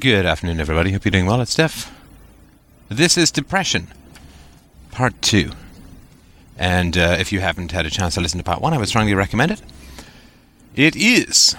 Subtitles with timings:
[0.00, 0.90] Good afternoon, everybody.
[0.90, 1.40] Hope you're doing well.
[1.40, 1.94] It's Steph.
[2.88, 3.86] This is Depression,
[4.90, 5.52] Part 2.
[6.58, 8.88] And uh, if you haven't had a chance to listen to Part 1, I would
[8.88, 9.62] strongly recommend it.
[10.74, 11.54] It is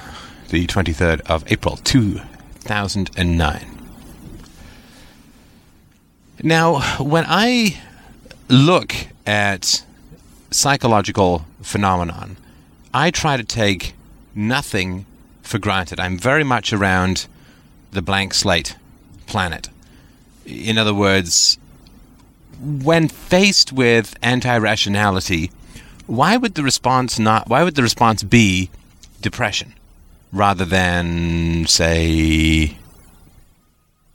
[0.49, 3.89] the 23rd of April, 2009.
[6.43, 7.79] Now, when I
[8.49, 8.93] look
[9.25, 9.85] at
[10.51, 12.35] psychological phenomenon,
[12.93, 13.93] I try to take
[14.33, 15.05] nothing
[15.41, 16.01] for granted.
[16.01, 17.27] I'm very much around
[17.95, 18.75] the blank slate
[19.25, 19.69] planet.
[20.45, 21.57] In other words,
[22.61, 25.51] when faced with anti-rationality,
[26.05, 28.69] why would the response not why would the response be
[29.21, 29.73] depression
[30.31, 32.77] rather than say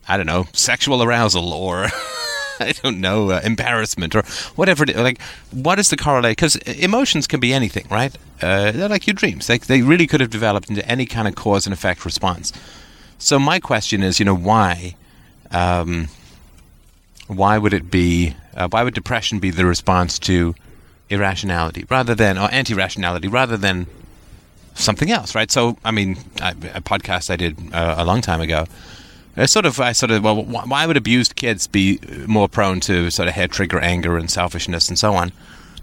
[0.08, 1.86] I don't know, sexual arousal or
[2.60, 4.22] I don't know, uh, embarrassment or
[4.54, 4.84] whatever.
[4.84, 6.36] It, like, what is the correlate?
[6.36, 8.14] Because emotions can be anything, right?
[8.42, 9.46] Uh, they're like your dreams.
[9.46, 12.52] They, they really could have developed into any kind of cause and effect response.
[13.20, 14.96] So my question is, you know, why?
[15.50, 16.08] Um,
[17.28, 18.34] why would it be?
[18.56, 20.54] Uh, why would depression be the response to
[21.10, 23.86] irrationality rather than or anti-rationality rather than
[24.74, 25.34] something else?
[25.34, 25.50] Right.
[25.50, 28.64] So, I mean, I, a podcast I did uh, a long time ago.
[29.46, 33.28] Sort of, I sort of, well, why would abused kids be more prone to sort
[33.28, 35.30] of hair trigger anger and selfishness and so on?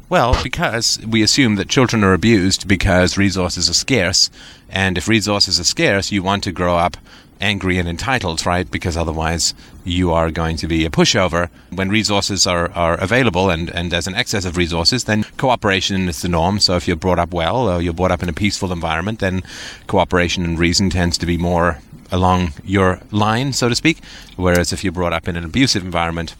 [0.09, 4.29] Well, because we assume that children are abused because resources are scarce,
[4.69, 6.97] and if resources are scarce, you want to grow up
[7.41, 8.69] angry and entitled, right?
[8.69, 11.49] Because otherwise you are going to be a pushover.
[11.71, 16.21] When resources are, are available and, and there's an excess of resources, then cooperation is
[16.21, 16.59] the norm.
[16.59, 19.43] So if you're brought up well or you're brought up in a peaceful environment, then
[19.87, 21.79] cooperation and reason tends to be more
[22.11, 23.99] along your line, so to speak.
[24.35, 26.35] Whereas if you're brought up in an abusive environment,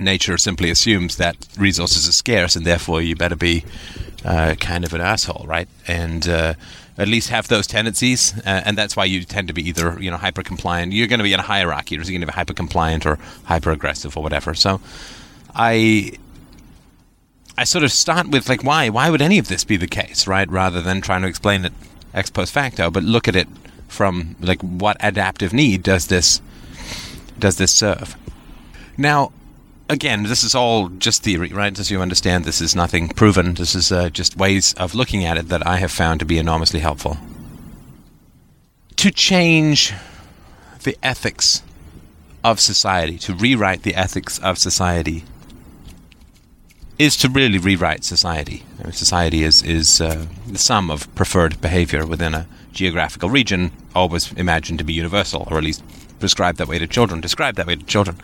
[0.00, 3.64] nature simply assumes that resources are scarce and therefore you better be
[4.24, 5.68] uh, kind of an asshole, right?
[5.86, 6.54] And uh,
[6.96, 10.10] at least have those tendencies, uh, and that's why you tend to be either you
[10.10, 10.92] know hyper compliant.
[10.92, 13.18] You're going to be in a hierarchy, or you're going to be hyper compliant or
[13.44, 14.54] hyper aggressive or whatever.
[14.54, 14.80] So,
[15.54, 16.12] I
[17.56, 20.26] I sort of start with like why why would any of this be the case,
[20.26, 20.48] right?
[20.48, 21.72] Rather than trying to explain it
[22.12, 23.48] ex post facto, but look at it
[23.88, 26.40] from like what adaptive need does this
[27.38, 28.16] does this serve?
[28.96, 29.32] Now,
[29.88, 31.78] again, this is all just theory, right?
[31.78, 33.54] As you understand, this is nothing proven.
[33.54, 36.38] This is uh, just ways of looking at it that I have found to be
[36.38, 37.18] enormously helpful.
[38.96, 39.92] To change
[40.82, 41.62] the ethics
[42.42, 45.24] of society, to rewrite the ethics of society,
[46.98, 48.62] is to really rewrite society.
[48.80, 53.72] I mean, society is is uh, the sum of preferred behavior within a geographical region,
[53.94, 55.82] always imagined to be universal, or at least
[56.20, 58.16] prescribed that way to children, described that way to children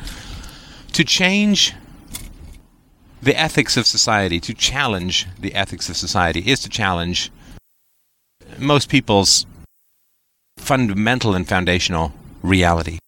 [0.93, 1.75] to change
[3.23, 7.31] the ethics of society, to challenge the ethics of society, is to challenge
[8.59, 9.47] most people's
[10.57, 12.13] fundamental and foundational
[12.43, 12.99] reality.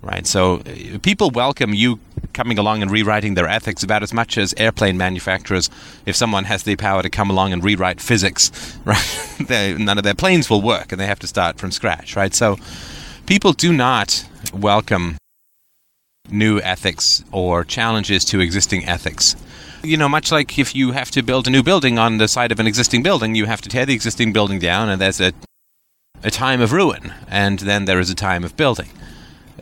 [0.00, 0.26] Right?
[0.26, 1.98] So uh, people welcome you
[2.32, 5.68] coming along and rewriting their ethics about as much as airplane manufacturers,
[6.06, 9.34] if someone has the power to come along and rewrite physics, right?
[9.40, 12.32] they, none of their planes will work and they have to start from scratch, right?
[12.32, 12.56] So
[13.26, 15.16] people do not welcome
[16.30, 19.36] new ethics or challenges to existing ethics.
[19.82, 22.52] You know, much like if you have to build a new building on the side
[22.52, 25.32] of an existing building, you have to tear the existing building down, and there's a,
[26.22, 28.88] a time of ruin, and then there is a time of building.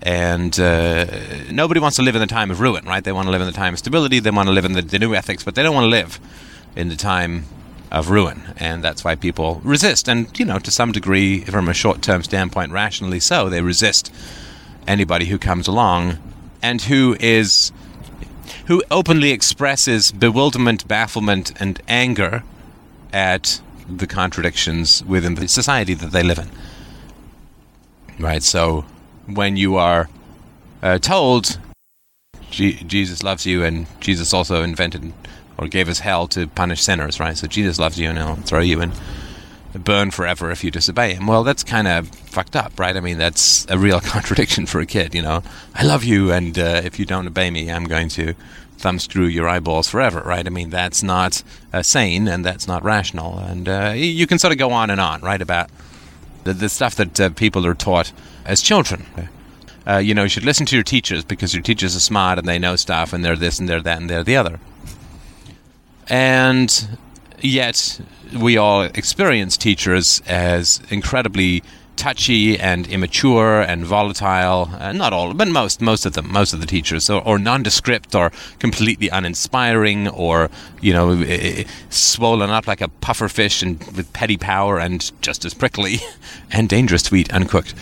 [0.02, 1.06] And uh,
[1.50, 3.04] nobody wants to live in the time of ruin, right?
[3.04, 4.82] They want to live in the time of stability, they want to live in the,
[4.82, 6.18] the new ethics, but they don't want to live
[6.74, 7.44] in the time
[7.90, 8.42] of ruin.
[8.56, 10.08] And that's why people resist.
[10.08, 14.12] And, you know, to some degree, from a short term standpoint, rationally so, they resist
[14.86, 16.18] anybody who comes along
[16.62, 17.72] and who is
[18.66, 22.42] who openly expresses bewilderment, bafflement, and anger
[23.12, 26.50] at the contradictions within the society that they live in.
[28.18, 28.42] Right.
[28.42, 28.84] So
[29.26, 30.08] when you are
[30.82, 31.58] uh, told
[32.50, 35.12] G- Jesus loves you, and Jesus also invented
[35.58, 37.36] or gave us hell to punish sinners, right?
[37.36, 38.92] So Jesus loves you, and He'll throw you in
[39.78, 41.26] burn forever if you disobey him.
[41.26, 42.96] Well, that's kind of fucked up, right?
[42.96, 45.42] I mean, that's a real contradiction for a kid, you know.
[45.74, 48.34] I love you, and uh, if you don't obey me, I'm going to
[48.78, 50.46] thumb screw your eyeballs forever, right?
[50.46, 51.42] I mean, that's not
[51.72, 53.38] uh, sane and that's not rational.
[53.38, 55.70] And uh, you can sort of go on and on, right, about
[56.44, 58.12] the, the stuff that uh, people are taught
[58.44, 59.06] as children.
[59.86, 62.48] Uh, you know, you should listen to your teachers because your teachers are smart and
[62.48, 64.58] they know stuff and they're this and they're that and they're the other.
[66.08, 66.98] And
[67.40, 68.00] yet,
[68.38, 71.62] we all experience teachers as incredibly
[71.96, 74.70] touchy and immature and volatile.
[74.78, 78.14] Uh, not all, but most, most of them, most of the teachers, or, or nondescript,
[78.14, 80.50] or completely uninspiring, or
[80.80, 81.24] you know,
[81.90, 85.96] swollen up like a puffer fish and with petty power and just as prickly
[86.52, 87.74] and dangerous to eat uncooked.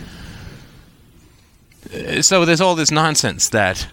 [1.93, 3.89] uh, so there's all this nonsense that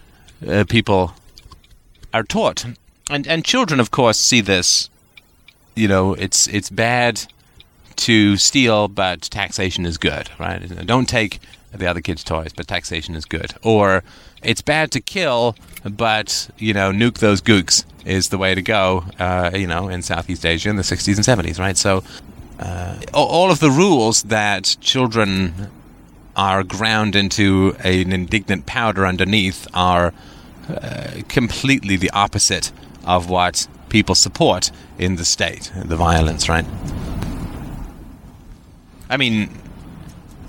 [0.48, 1.14] uh, people
[2.14, 2.64] are taught,
[3.10, 4.88] and and children, of course, see this.
[5.74, 7.22] You know, it's it's bad
[7.96, 10.58] to steal, but taxation is good, right?
[10.86, 11.40] Don't take
[11.72, 13.54] the other kids' toys, but taxation is good.
[13.62, 14.02] Or
[14.42, 19.04] it's bad to kill, but you know, nuke those gooks is the way to go.
[19.18, 21.76] Uh, you know, in Southeast Asia in the 60s and 70s, right?
[21.76, 22.02] So,
[22.58, 25.70] uh, all of the rules that children
[26.36, 30.12] are ground into an indignant powder underneath are
[30.68, 32.72] uh, completely the opposite
[33.04, 36.64] of what people support in the state, the violence, right?
[39.10, 39.50] I mean,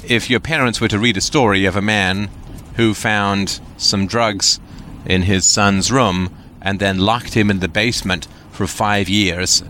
[0.07, 2.29] if your parents were to read a story of a man
[2.77, 4.61] who found some drugs
[5.05, 9.61] in his son's room and then locked him in the basement for five years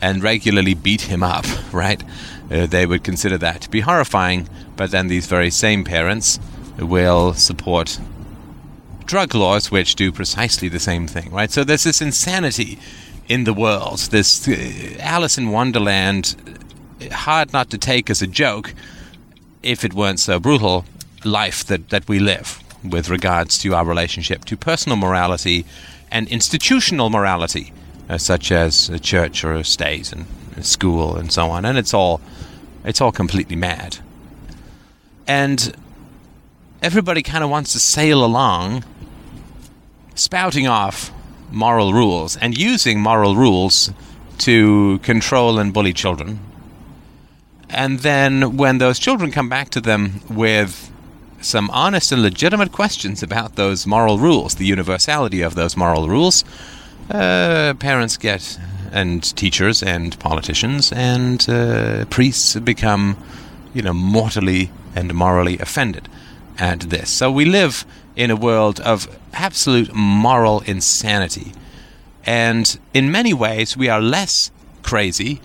[0.00, 2.02] and regularly beat him up, right?
[2.50, 6.38] Uh, they would consider that to be horrifying, but then these very same parents
[6.78, 7.98] will support
[9.08, 11.50] drug laws which do precisely the same thing, right?
[11.50, 12.78] So there's this insanity
[13.26, 16.36] in the world, this uh, Alice in Wonderland,
[17.10, 18.74] hard not to take as a joke
[19.62, 20.84] if it weren't so brutal,
[21.24, 25.64] life that, that we live with regards to our relationship to personal morality
[26.10, 27.72] and institutional morality,
[28.08, 30.26] uh, such as a church or a state and
[30.56, 31.64] a school and so on.
[31.64, 32.20] And it's all,
[32.84, 33.98] it's all completely mad.
[35.26, 35.74] And
[36.82, 38.84] everybody kind of wants to sail along,
[40.18, 41.12] spouting off
[41.50, 43.90] moral rules and using moral rules
[44.38, 46.38] to control and bully children.
[47.70, 50.90] And then when those children come back to them with
[51.40, 56.44] some honest and legitimate questions about those moral rules, the universality of those moral rules,
[57.10, 58.58] uh, parents get,
[58.92, 63.16] and teachers and politicians and uh, priests become,
[63.74, 66.08] you know, mortally and morally offended
[66.58, 67.10] at this.
[67.10, 67.84] So we live
[68.18, 71.52] in a world of absolute moral insanity.
[72.26, 74.50] And in many ways, we are less
[74.82, 75.40] crazy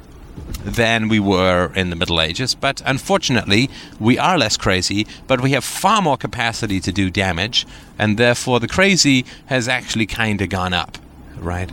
[0.66, 2.56] than we were in the Middle Ages.
[2.56, 7.68] But unfortunately, we are less crazy, but we have far more capacity to do damage,
[8.00, 10.98] and therefore the crazy has actually kind of gone up,
[11.38, 11.72] right?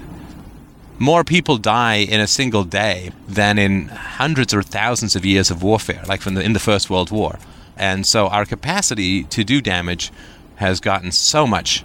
[0.98, 5.62] More people die in a single day than in hundreds or thousands of years of
[5.62, 7.38] warfare, like from the, in the First World War.
[7.74, 10.12] And so our capacity to do damage
[10.60, 11.84] has gotten so much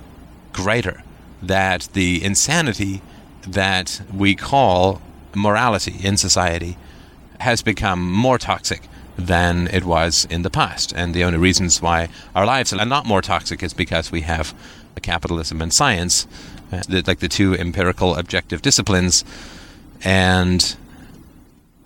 [0.51, 1.01] greater
[1.42, 3.01] that the insanity
[3.48, 5.01] that we call
[5.33, 6.77] morality in society
[7.39, 8.81] has become more toxic
[9.18, 10.94] than it was in the past.
[10.94, 14.54] And the only reasons why our lives are not more toxic is because we have
[15.01, 16.28] capitalism and science,
[16.71, 19.24] uh, like the two empirical objective disciplines,
[20.04, 20.75] and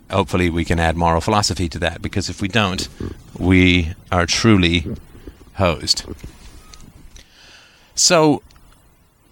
[0.09, 2.89] hopefully we can add moral philosophy to that, because if we don't,
[3.37, 4.85] we are truly
[5.55, 6.05] hosed.
[7.99, 8.41] So,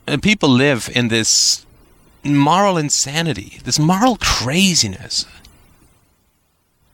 [0.10, 1.66] uh, people live in this
[2.22, 5.26] moral insanity, this moral craziness.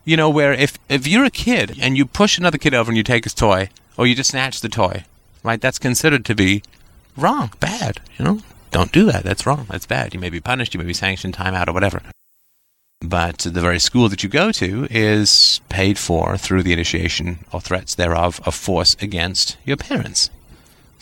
[0.05, 2.97] You know, where if, if you're a kid and you push another kid over and
[2.97, 5.05] you take his toy, or you just snatch the toy,
[5.41, 6.61] right, that's considered to be
[7.17, 8.39] wrong, bad, you know?
[8.69, 9.23] Don't do that.
[9.23, 9.65] That's wrong.
[9.67, 10.13] That's bad.
[10.13, 12.03] You may be punished, you may be sanctioned, time out, or whatever.
[13.01, 17.61] But the very school that you go to is paid for through the initiation or
[17.61, 20.29] threats thereof of force against your parents.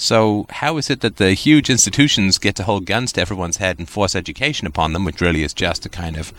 [0.01, 3.77] So, how is it that the huge institutions get to hold guns to everyone's head
[3.77, 6.33] and force education upon them, which really is just a kind of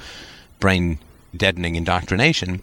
[0.58, 0.98] brain
[1.34, 2.60] deadening indoctrination?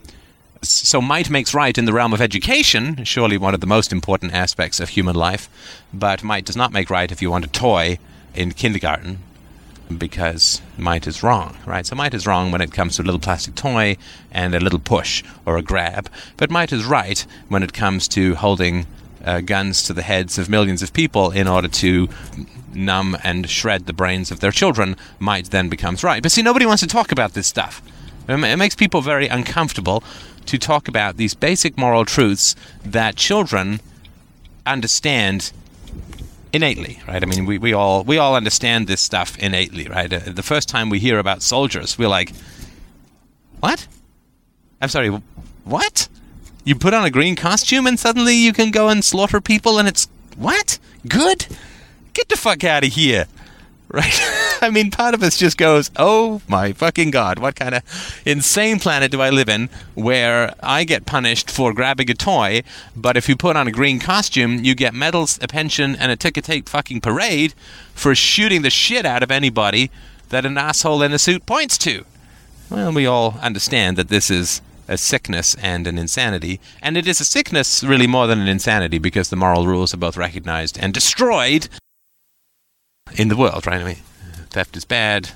[0.62, 4.34] So, might makes right in the realm of education, surely one of the most important
[4.34, 5.48] aspects of human life,
[5.94, 7.98] but might does not make right if you want a toy
[8.36, 9.20] in kindergarten
[9.98, 11.86] because might is wrong, right?
[11.86, 13.96] So might is wrong when it comes to a little plastic toy
[14.32, 18.36] and a little push or a grab, but might is right when it comes to
[18.36, 18.86] holding
[19.26, 22.08] uh, guns to the heads of millions of people in order to
[22.74, 26.22] numb and shred the brains of their children might then becomes right.
[26.22, 27.82] But see, nobody wants to talk about this stuff.
[28.28, 30.04] It makes people very uncomfortable
[30.46, 33.82] to talk about these basic moral truths that children
[34.66, 35.52] understand
[36.54, 37.22] innately, right?
[37.22, 40.12] I mean, we, we all we all understand this stuff innately, right?
[40.12, 42.34] Uh, the first time we hear about soldiers, we're like,
[43.60, 43.88] "What?
[44.82, 45.10] I'm sorry,
[45.64, 46.08] what?
[46.64, 49.88] You put on a green costume and suddenly you can go and slaughter people and
[49.88, 50.80] it's what?
[51.08, 51.48] Good?
[52.14, 53.26] Get the fuck out of here.
[53.92, 54.22] Right?
[54.62, 58.78] I mean, part of us just goes, oh my fucking god, what kind of insane
[58.78, 62.62] planet do I live in where I get punished for grabbing a toy,
[62.96, 66.16] but if you put on a green costume, you get medals, a pension, and a
[66.16, 67.56] ticker tape fucking parade
[67.96, 69.90] for shooting the shit out of anybody
[70.30, 72.06] that an asshole in a suit points to?
[72.70, 76.60] Well, we all understand that this is a sickness and an insanity.
[76.82, 79.98] And it is a sickness really more than an insanity because the moral rules are
[79.98, 81.70] both recognized and destroyed
[83.16, 83.82] in the world, right?
[83.82, 83.98] I mean,
[84.50, 85.30] theft is bad,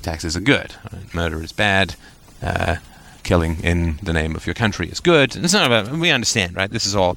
[0.00, 0.74] taxes are good,
[1.12, 1.96] murder is bad,
[2.42, 2.76] uh,
[3.22, 5.36] killing in the name of your country is good.
[5.36, 6.70] It's not about, we understand, right?
[6.70, 7.16] This is all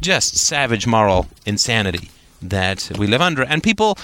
[0.00, 2.10] just savage moral insanity
[2.40, 3.42] that we live under.
[3.42, 3.98] And people,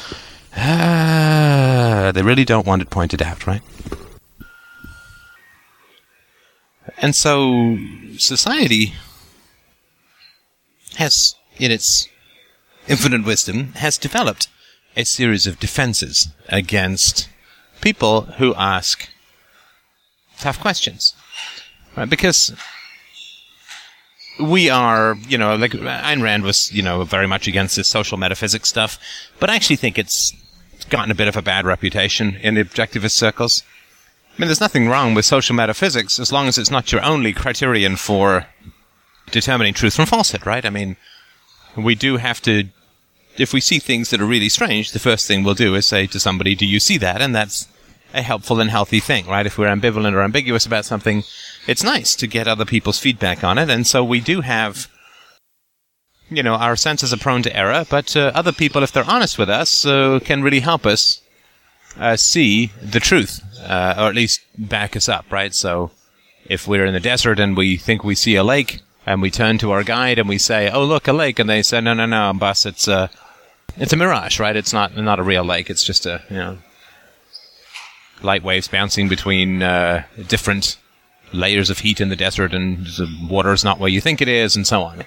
[0.57, 3.63] uh, they really don't want it pointed out, right?
[7.01, 7.79] And so
[8.19, 8.95] society
[10.97, 12.09] has, in its
[12.89, 14.49] infinite wisdom, has developed
[14.97, 17.29] a series of defenses against
[17.81, 19.09] people who ask
[20.39, 21.15] tough questions.
[21.97, 22.09] Right?
[22.09, 22.53] Because
[24.39, 28.19] we are, you know, like Ayn Rand was, you know, very much against this social
[28.19, 28.99] metaphysics stuff,
[29.39, 30.33] but I actually think it's
[30.89, 33.63] gotten a bit of a bad reputation in objectivist circles.
[34.41, 37.97] Mean, there's nothing wrong with social metaphysics as long as it's not your only criterion
[37.97, 38.47] for
[39.31, 40.65] determining truth from falsehood, right?
[40.65, 40.97] I mean,
[41.77, 42.65] we do have to,
[43.37, 46.07] if we see things that are really strange, the first thing we'll do is say
[46.07, 47.21] to somebody, do you see that?
[47.21, 47.69] And that's
[48.15, 49.45] a helpful and healthy thing, right?
[49.45, 51.23] If we're ambivalent or ambiguous about something,
[51.67, 53.69] it's nice to get other people's feedback on it.
[53.69, 54.89] And so we do have,
[56.31, 59.37] you know, our senses are prone to error, but uh, other people, if they're honest
[59.37, 61.21] with us, uh, can really help us
[61.99, 65.55] uh, see the truth, uh, or at least back us up, right?
[65.55, 65.91] So
[66.47, 69.59] if we're in the desert and we think we see a lake, and we turn
[69.59, 72.07] to our guide and we say, "Oh, look, a lake," and they say, "No, no,
[72.07, 73.11] no, bus, it's a,
[73.77, 74.57] it's a mirage, right?
[74.57, 75.71] It's not not a real lake.
[75.71, 76.59] It's just a, you know,
[78.23, 80.77] light waves bouncing between uh, different
[81.33, 84.29] layers of heat in the desert, and the water is not where you think it
[84.29, 85.05] is, and so on."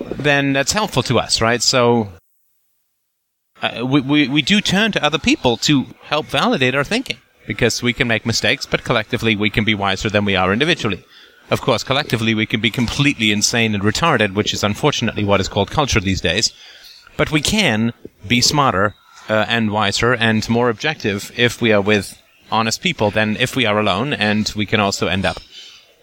[0.00, 1.62] Then that's helpful to us, right?
[1.62, 2.08] So
[3.62, 7.82] uh, we, we, we do turn to other people to help validate our thinking because
[7.82, 11.04] we can make mistakes, but collectively we can be wiser than we are individually.
[11.50, 15.48] Of course, collectively we can be completely insane and retarded, which is unfortunately what is
[15.48, 16.52] called culture these days.
[17.16, 17.92] But we can
[18.26, 18.94] be smarter
[19.28, 23.66] uh, and wiser and more objective if we are with honest people than if we
[23.66, 25.38] are alone, and we can also end up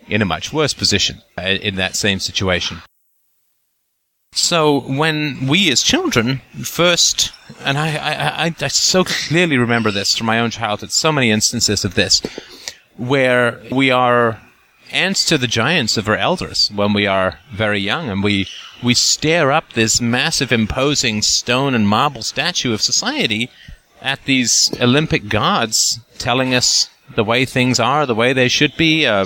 [0.07, 2.81] in a much worse position uh, in that same situation.
[4.35, 7.31] So when we as children first,
[7.63, 11.29] and I, I, I, I, so clearly remember this from my own childhood, so many
[11.29, 12.21] instances of this,
[12.97, 14.41] where we are
[14.91, 18.47] ants to the giants of our elders when we are very young, and we
[18.83, 23.49] we stare up this massive, imposing stone and marble statue of society
[24.01, 29.05] at these Olympic gods, telling us the way things are, the way they should be.
[29.05, 29.25] Uh,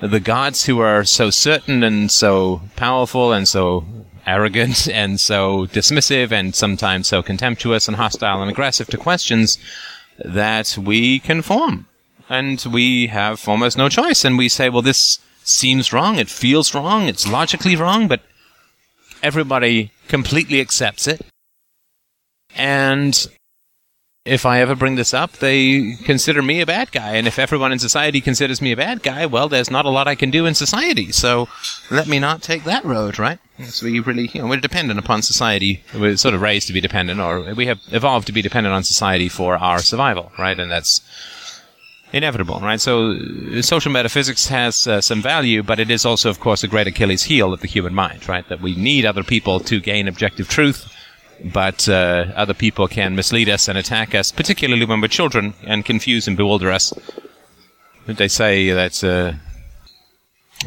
[0.00, 3.84] the gods who are so certain and so powerful and so
[4.26, 9.58] arrogant and so dismissive and sometimes so contemptuous and hostile and aggressive to questions
[10.18, 11.86] that we conform.
[12.28, 14.24] And we have almost no choice.
[14.24, 16.18] And we say, well, this seems wrong.
[16.18, 17.08] It feels wrong.
[17.08, 18.22] It's logically wrong, but
[19.22, 21.20] everybody completely accepts it.
[22.56, 23.26] And
[24.24, 27.16] if I ever bring this up, they consider me a bad guy.
[27.16, 30.06] And if everyone in society considers me a bad guy, well, there's not a lot
[30.06, 31.10] I can do in society.
[31.10, 31.48] So
[31.90, 33.40] let me not take that road, right?
[33.64, 35.82] So we really, you know, we're dependent upon society.
[35.92, 38.84] We're sort of raised to be dependent, or we have evolved to be dependent on
[38.84, 40.58] society for our survival, right?
[40.58, 41.00] And that's
[42.12, 42.80] inevitable, right?
[42.80, 43.18] So
[43.60, 47.24] social metaphysics has uh, some value, but it is also, of course, a great Achilles
[47.24, 48.48] heel of the human mind, right?
[48.48, 50.92] That we need other people to gain objective truth
[51.44, 55.84] but uh, other people can mislead us and attack us, particularly when we're children, and
[55.84, 56.92] confuse and bewilder us.
[58.06, 59.32] They say that uh,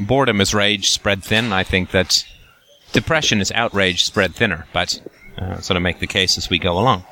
[0.02, 1.54] boredom is rage spread thin.
[1.54, 2.26] I think that
[2.92, 5.02] depression is outrage spread thinner, but
[5.38, 7.06] uh, sort of make the case as we go along.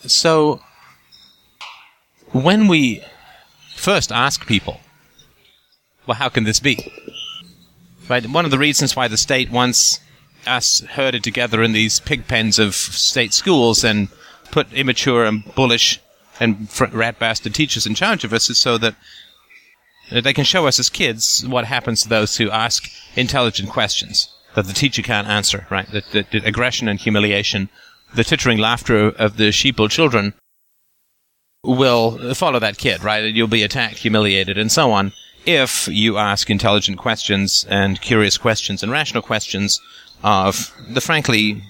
[0.00, 0.60] So,
[2.32, 3.02] when we
[3.74, 4.80] first ask people,
[6.06, 6.92] well, how can this be?
[8.08, 10.00] Right, one of the reasons why the state wants
[10.46, 14.08] us herded together in these pig pens of state schools and
[14.50, 16.00] put immature and bullish
[16.40, 18.94] and rat bastard teachers in charge of us is so that
[20.10, 24.66] they can show us as kids what happens to those who ask intelligent questions that
[24.66, 25.90] the teacher can't answer, right?
[25.90, 27.68] The, the, the aggression and humiliation,
[28.14, 30.34] the tittering laughter of the sheeple children
[31.64, 33.24] will follow that kid, right?
[33.34, 35.12] You'll be attacked, humiliated, and so on
[35.46, 39.80] if you ask intelligent questions and curious questions and rational questions
[40.24, 41.62] of the frankly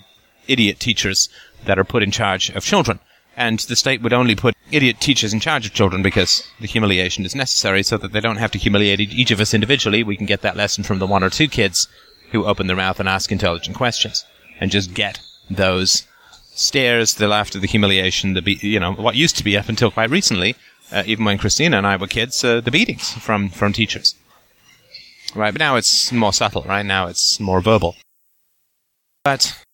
[0.49, 1.29] idiot teachers
[1.65, 3.01] that are put in charge of children.
[3.37, 7.25] And the state would only put idiot teachers in charge of children because the humiliation
[7.25, 10.05] is necessary so that they don't have to humiliate each of us individually.
[10.05, 11.89] We can get that lesson from the one or two kids
[12.31, 14.25] who open their mouth and ask intelligent questions
[14.61, 15.19] and just get
[15.51, 16.05] those
[16.55, 19.91] stares, the laughter, the humiliation, the be- you know what used to be up until
[19.91, 20.55] quite recently,
[20.93, 24.15] uh, even when Christina and I were kids, uh, the beatings from from teachers.
[25.35, 25.53] right?
[25.53, 26.87] But now it's more subtle, right?
[26.87, 27.97] Now it's more verbal.
[29.25, 29.65] But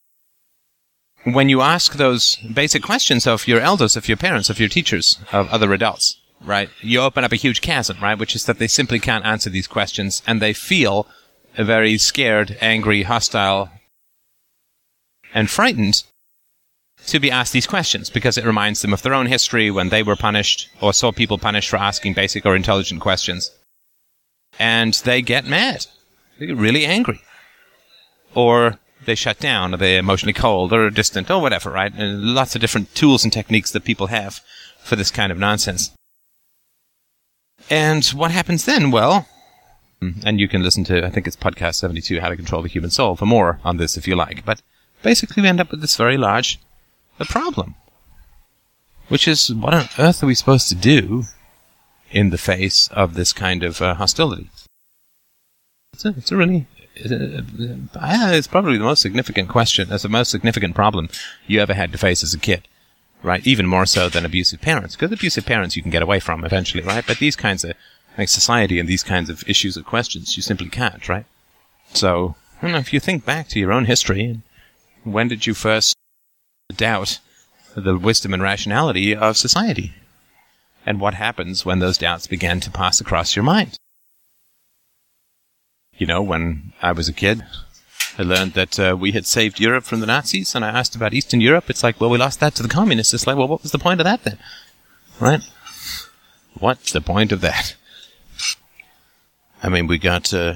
[1.25, 5.19] when you ask those basic questions of your elders, of your parents, of your teachers,
[5.33, 8.69] of other adults, right, you open up a huge chasm, right, which is that they
[8.69, 11.07] simply can't answer these questions and they feel
[11.57, 13.71] very scared, angry, hostile,
[15.35, 16.05] and frightened
[17.07, 20.03] to be asked these questions because it reminds them of their own history when they
[20.03, 23.51] were punished or saw people punished for asking basic or intelligent questions.
[24.59, 25.87] And they get mad.
[26.39, 27.21] They get really angry.
[28.35, 31.93] Or they shut down, or they're emotionally cold, or distant, or whatever, right?
[31.95, 34.41] And lots of different tools and techniques that people have
[34.83, 35.93] for this kind of nonsense.
[37.69, 38.91] And what happens then?
[38.91, 39.27] Well,
[40.25, 42.91] and you can listen to, I think it's podcast 72, How to Control the Human
[42.91, 44.45] Soul, for more on this if you like.
[44.45, 44.63] But
[45.03, 46.59] basically, we end up with this very large
[47.19, 47.75] problem.
[49.09, 51.25] Which is, what on earth are we supposed to do
[52.11, 54.49] in the face of this kind of uh, hostility?
[55.93, 56.67] It's a, it's a really
[56.97, 59.89] Uh, it's probably the most significant question.
[59.89, 61.09] That's the most significant problem
[61.47, 62.67] you ever had to face as a kid,
[63.23, 63.47] right?
[63.47, 66.83] Even more so than abusive parents, because abusive parents you can get away from eventually,
[66.83, 67.05] right?
[67.07, 67.75] But these kinds of
[68.19, 71.25] like society and these kinds of issues or questions, you simply can't, right?
[71.95, 74.41] So, I don't know if you think back to your own history,
[75.05, 75.97] when did you first
[76.77, 77.19] doubt
[77.75, 79.95] the wisdom and rationality of society?
[80.85, 83.77] And what happens when those doubts begin to pass across your mind?
[86.01, 87.45] You know, when I was a kid,
[88.19, 91.13] I learned that uh, we had saved Europe from the Nazis, and I asked about
[91.13, 91.69] Eastern Europe.
[91.69, 93.13] It's like, well, we lost that to the communists.
[93.13, 94.39] It's like, well, what was the point of that then?
[95.21, 95.43] Right?
[96.59, 97.77] What's the point of that?
[99.63, 100.55] I mean, we got uh,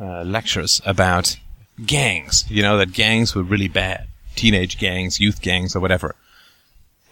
[0.00, 1.36] uh, lectures about
[1.84, 2.44] gangs.
[2.48, 4.06] You know, that gangs were really bad.
[4.36, 6.14] Teenage gangs, youth gangs, or whatever.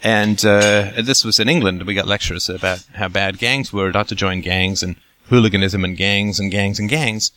[0.04, 1.82] And uh, this was in England.
[1.82, 4.94] We got lectures about how bad gangs were, not to join gangs, and
[5.32, 7.32] hooliganism and gangs and gangs and gangs.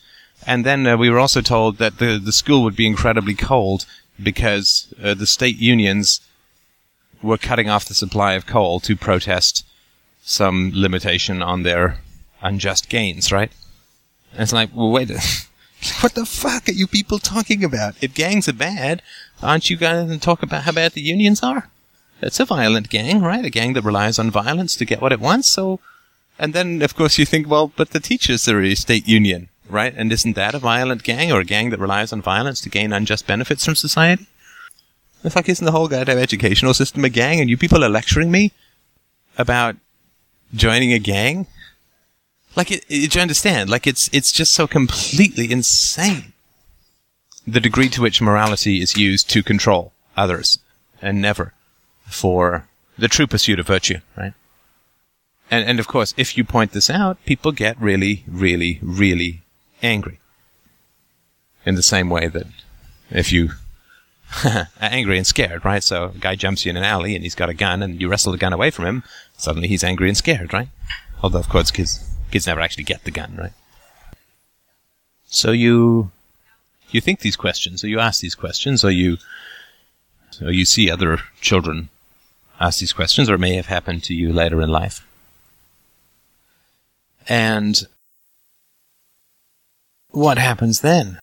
[0.46, 3.86] And then uh, we were also told that the, the school would be incredibly cold
[4.22, 6.20] because uh, the state unions
[7.22, 9.66] were cutting off the supply of coal to protest
[10.22, 12.00] some limitation on their
[12.42, 13.52] unjust gains, right?
[14.34, 15.10] And it's like, well, wait,
[16.02, 17.96] what the fuck are you people talking about?
[18.02, 19.02] If gangs are bad,
[19.42, 21.70] aren't you going to talk about how bad the unions are?
[22.22, 23.46] It's a violent gang, right?
[23.46, 25.80] A gang that relies on violence to get what it wants, so
[26.38, 29.94] and then, of course, you think, well, but the teachers are a state union, right?
[29.96, 32.92] And isn't that a violent gang or a gang that relies on violence to gain
[32.92, 34.28] unjust benefits from society?
[35.24, 37.40] It's like, isn't the whole goddamn educational system a gang?
[37.40, 38.52] And you people are lecturing me
[39.38, 39.76] about
[40.54, 41.48] joining a gang?
[42.56, 43.70] Like, it, it, do you understand?
[43.70, 46.34] Like, it's, it's just so completely insane.
[47.48, 50.60] The degree to which morality is used to control others
[51.02, 51.54] and never
[52.08, 52.68] for
[52.98, 54.34] the true pursuit of virtue, right?
[55.52, 59.42] And, and of course, if you point this out, people get really, really, really
[59.82, 60.20] angry.
[61.66, 62.48] In the same way that
[63.10, 63.52] if you
[64.46, 65.84] are angry and scared, right?
[65.84, 68.08] So a guy jumps you in an alley and he's got a gun and you
[68.08, 69.04] wrestle the gun away from him,
[69.38, 70.70] suddenly he's angry and scared, right?
[71.22, 73.54] Although, of course, kids, kids never actually get the gun, right?
[75.28, 76.12] So you,
[76.90, 79.18] you think these questions, or you ask these questions, or you,
[80.42, 81.90] or you see other children
[82.60, 85.06] ask these questions, or it may have happened to you later in life.
[87.28, 87.82] And
[90.10, 91.20] what happens then?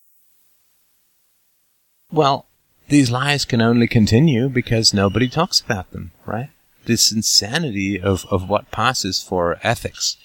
[2.11, 2.47] Well,
[2.88, 6.51] these lies can only continue because nobody talks about them, right?
[6.85, 10.17] This insanity of, of what passes for ethics,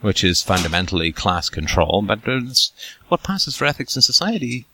[0.00, 2.20] which is fundamentally class control, but
[3.08, 4.66] what passes for ethics in society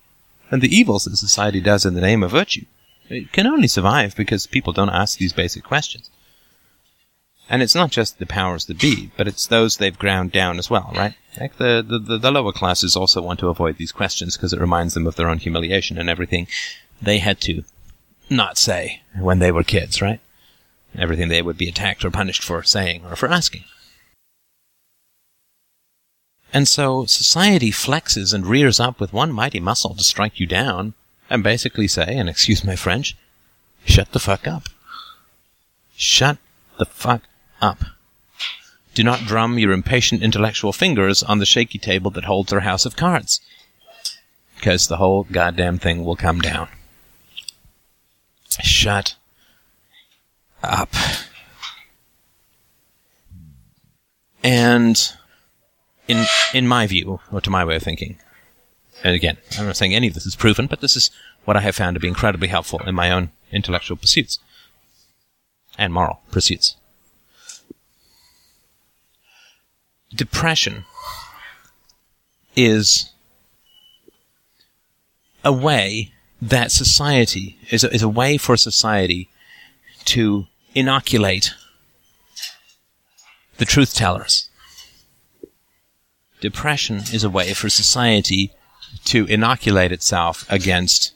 [0.51, 2.67] and the evils that society does in the name of virtue.
[3.09, 6.11] It can only survive because people don't ask these basic questions.
[7.51, 10.71] And it's not just the powers that be, but it's those they've ground down as
[10.71, 11.15] well, right?
[11.39, 14.95] Like the, the, the lower classes also want to avoid these questions because it reminds
[14.95, 16.47] them of their own humiliation and everything
[17.03, 17.65] they had to
[18.31, 20.21] not say when they were kids, right?
[20.97, 23.65] Everything they would be attacked or punished for saying or for asking.
[26.53, 30.95] And so society flexes and rears up with one mighty muscle to strike you down
[31.29, 33.17] and basically say, and excuse my French,
[33.85, 34.69] shut the fuck up.
[35.97, 36.39] Shut
[36.79, 37.23] the fuck
[37.61, 37.79] up.
[38.95, 42.85] Do not drum your impatient intellectual fingers on the shaky table that holds their house
[42.85, 43.41] of cards.
[44.57, 46.69] Because the whole goddamn thing will come down.
[48.63, 49.15] Shut
[50.63, 50.91] up.
[54.43, 55.13] And
[56.09, 58.19] in in my view, or to my way of thinking,
[59.05, 61.11] and again, I'm not saying any of this is proven, but this is
[61.45, 64.39] what I have found to be incredibly helpful in my own intellectual pursuits
[65.79, 66.77] and moral pursuits.
[70.15, 70.85] Depression
[72.57, 73.11] is
[75.45, 79.29] a way that society is a, is a way for society
[80.05, 81.55] to inoculate
[83.59, 84.49] the truth tellers.
[86.41, 88.53] Depression is a way for society
[89.05, 91.13] to inoculate itself against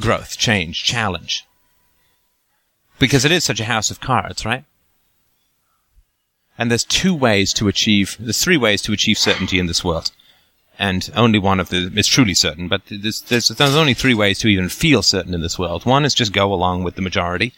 [0.00, 1.46] growth, change, challenge.
[2.98, 4.64] Because it is such a house of cards, right?
[6.58, 10.10] And there's two ways to achieve, there's three ways to achieve certainty in this world.
[10.78, 14.38] And only one of them is truly certain, but there's, there's, there's only three ways
[14.40, 15.86] to even feel certain in this world.
[15.86, 17.52] One is just go along with the majority,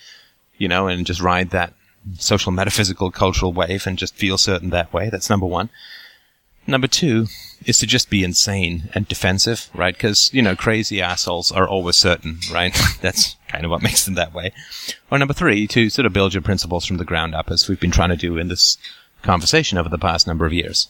[0.56, 1.74] you know, and just ride that
[2.18, 5.10] social, metaphysical, cultural wave and just feel certain that way.
[5.10, 5.68] That's number one.
[6.66, 7.26] Number two
[7.64, 9.94] is to just be insane and defensive, right?
[9.94, 12.76] Because, you know, crazy assholes are always certain, right?
[13.00, 14.52] That's kind of what makes them that way.
[15.10, 17.80] Or number three, to sort of build your principles from the ground up, as we've
[17.80, 18.78] been trying to do in this
[19.22, 20.88] conversation over the past number of years.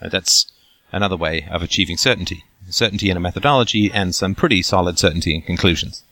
[0.00, 0.50] Uh, that's
[0.92, 2.44] another way of achieving certainty.
[2.70, 6.02] Certainty in a methodology and some pretty solid certainty in conclusions.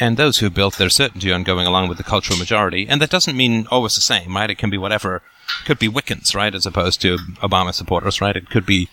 [0.00, 3.10] And those who built their certainty on going along with the cultural majority, and that
[3.10, 4.50] doesn't mean always the same, right?
[4.50, 5.16] It can be whatever.
[5.16, 8.34] It could be Wiccans, right, as opposed to Obama supporters, right?
[8.34, 8.88] It could be,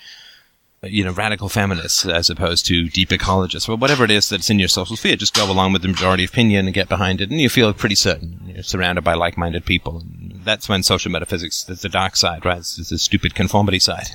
[0.84, 4.60] you know, radical feminists as opposed to deep ecologists, or whatever it is that's in
[4.60, 5.16] your social sphere.
[5.16, 7.96] Just go along with the majority opinion and get behind it, and you feel pretty
[7.96, 8.40] certain.
[8.46, 10.00] You're surrounded by like-minded people.
[10.02, 12.60] And that's when social metaphysics is the dark side, right?
[12.60, 14.10] It's the stupid conformity side.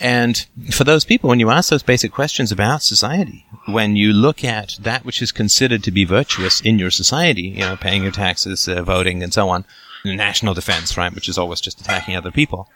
[0.00, 4.42] And for those people, when you ask those basic questions about society, when you look
[4.44, 8.12] at that which is considered to be virtuous in your society, you know, paying your
[8.12, 9.64] taxes, uh, voting, and so on,
[10.04, 12.68] national defense, right, which is always just attacking other people.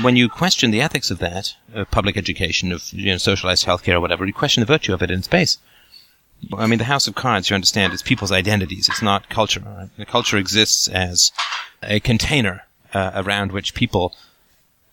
[0.00, 3.94] When you question the ethics of that, of public education, of you know, socialized healthcare,
[3.94, 5.58] or whatever, you question the virtue of it in space.
[6.56, 8.88] I mean, the House of Cards, you understand, is people's identities.
[8.88, 9.60] It's not culture.
[9.60, 9.90] Right?
[9.96, 11.30] The culture exists as
[11.82, 12.62] a container
[12.94, 14.14] uh, around which people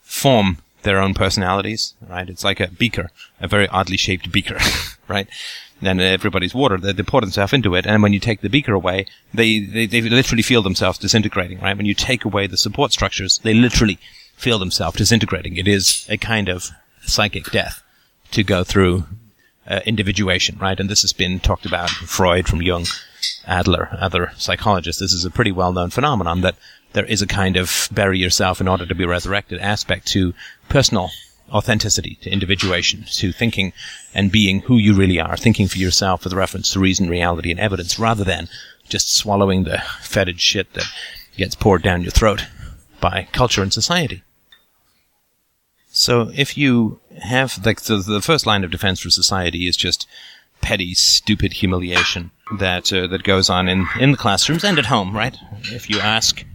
[0.01, 2.29] form their own personalities, right?
[2.29, 4.57] It's like a beaker, a very oddly shaped beaker,
[5.07, 5.27] right?
[5.81, 8.73] And everybody's water, they, they pour themselves into it, and when you take the beaker
[8.73, 11.77] away, they, they, they literally feel themselves disintegrating, right?
[11.77, 13.99] When you take away the support structures, they literally
[14.35, 15.57] feel themselves disintegrating.
[15.57, 16.69] It is a kind of
[17.01, 17.83] psychic death
[18.31, 19.05] to go through
[19.67, 20.79] uh, individuation, right?
[20.79, 22.85] And this has been talked about from Freud from Jung,
[23.45, 25.01] Adler, other psychologists.
[25.01, 26.55] This is a pretty well-known phenomenon that
[26.93, 30.33] there is a kind of bury yourself in order to be resurrected aspect to
[30.69, 31.11] personal
[31.51, 33.73] authenticity, to individuation, to thinking
[34.13, 37.59] and being who you really are, thinking for yourself with reference to reason, reality, and
[37.59, 38.47] evidence, rather than
[38.87, 40.85] just swallowing the fetid shit that
[41.37, 42.45] gets poured down your throat
[42.99, 44.23] by culture and society.
[45.91, 50.07] So if you have like the, the first line of defense for society is just
[50.61, 55.15] petty, stupid humiliation that uh, that goes on in in the classrooms and at home,
[55.15, 55.35] right?
[55.63, 56.45] If you ask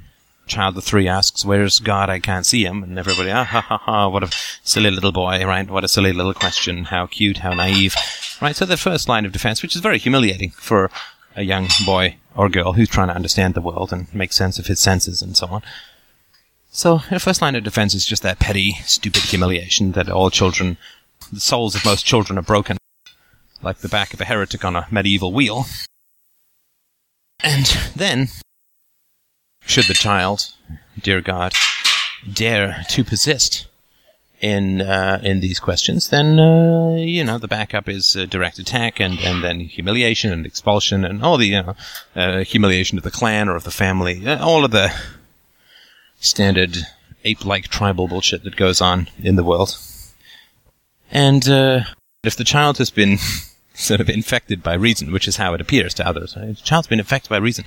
[0.47, 2.11] child of three asks, "Where's God?
[2.11, 4.31] I can't see him," and everybody, ah ha ha ha, what a
[4.63, 5.69] silly little boy, right?
[5.69, 6.85] What a silly little question.
[6.85, 7.97] How cute, how naive,
[8.41, 8.57] right?
[8.57, 10.91] So the first line of defense, which is very humiliating for
[11.37, 14.67] a young boy or girl who's trying to understand the world and make sense of
[14.67, 15.63] his senses and so on.
[16.71, 20.77] So the first line of defense is just that petty, stupid humiliation that all children,
[21.33, 22.77] the souls of most children are broken,
[23.63, 25.67] like the back of a heretic on a medieval wheel.
[27.41, 28.29] And then
[29.67, 30.53] should the child,
[31.01, 31.55] dear God,
[32.33, 33.67] dare to persist
[34.41, 39.01] in uh, in these questions, then uh, you know the backup is uh, direct attack
[39.01, 41.77] and, and then humiliation and expulsion and all the you know
[42.15, 44.93] uh, humiliation of the clan or of the family, uh, all of the
[46.21, 46.77] standard
[47.25, 49.79] ape-like tribal bullshit that goes on in the world.
[51.11, 51.85] And uh,
[52.23, 53.19] if the child has been
[53.75, 56.37] sort of infected by reason, which is how it appears to others.
[56.37, 56.57] Right?
[56.57, 57.65] The child's been infected by reason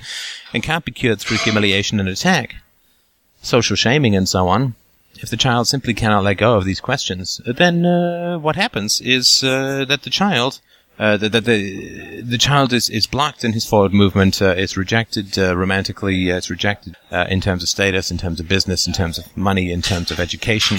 [0.52, 2.56] and can't be cured through humiliation and attack,
[3.42, 4.74] social shaming, and so on.
[5.20, 9.42] If the child simply cannot let go of these questions, then uh, what happens is
[9.44, 10.60] uh, that the child.
[11.00, 14.76] Uh, that the, the, the child is, is blocked in his forward movement, uh, is
[14.76, 18.84] rejected uh, romantically, uh, it's rejected uh, in terms of status, in terms of business,
[18.84, 20.78] in terms of money, in terms of education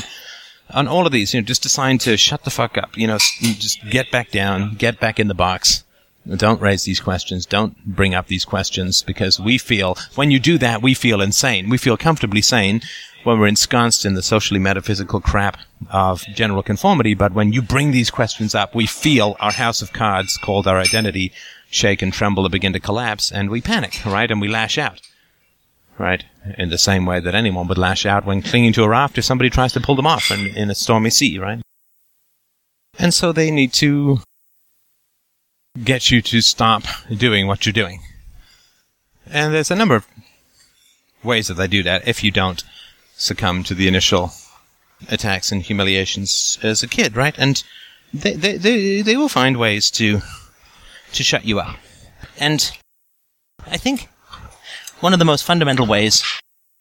[0.72, 2.98] on all of these, you know, just decide to shut the fuck up.
[2.98, 5.84] You know, just get back down, get back in the box.
[6.28, 7.46] Don't raise these questions.
[7.46, 11.70] Don't bring up these questions because we feel, when you do that, we feel insane.
[11.70, 12.82] We feel comfortably sane
[13.24, 15.58] when we're ensconced in the socially metaphysical crap
[15.90, 17.16] of general conformity.
[17.16, 20.80] But when you bring these questions up, we feel our house of cards called our
[20.80, 21.32] identity
[21.72, 24.30] shake and tremble and begin to collapse and we panic, right?
[24.30, 25.02] And we lash out
[26.00, 26.24] right?
[26.58, 29.26] In the same way that anyone would lash out when clinging to a raft if
[29.26, 31.62] somebody tries to pull them off in, in a stormy sea, right?
[32.98, 34.20] And so they need to
[35.84, 36.84] get you to stop
[37.16, 38.02] doing what you're doing.
[39.30, 40.08] And there's a number of
[41.24, 42.64] ways that they do that if you don't
[43.16, 44.32] succumb to the initial
[45.10, 47.38] attacks and humiliations as a kid, right?
[47.38, 47.64] And
[48.14, 50.22] they, they, they, they will find ways to,
[51.14, 51.76] to shut you out.
[52.40, 52.72] And
[53.68, 54.10] I think
[55.02, 56.24] one of the most fundamental ways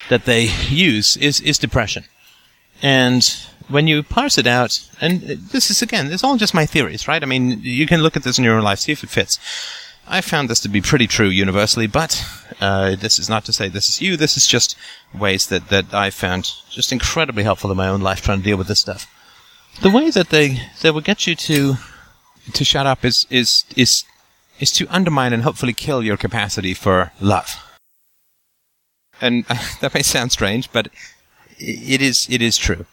[0.09, 2.05] that they use is, is depression.
[2.83, 3.25] And
[3.69, 7.23] when you parse it out, and this is again, it's all just my theories, right?
[7.23, 9.39] I mean, you can look at this in your own life, see if it fits.
[10.07, 12.25] I found this to be pretty true universally, but
[12.61, 14.17] uh, this is not to say this is you.
[14.17, 14.75] This is just
[15.13, 18.57] ways that, that I found just incredibly helpful in my own life trying to deal
[18.57, 19.07] with this stuff.
[19.83, 21.75] The way that they that will get you to
[22.53, 24.05] to shut up is is is
[24.59, 27.63] is to undermine and hopefully kill your capacity for love.
[29.21, 29.45] And
[29.81, 30.89] that may sound strange, but
[31.59, 32.87] it is it is true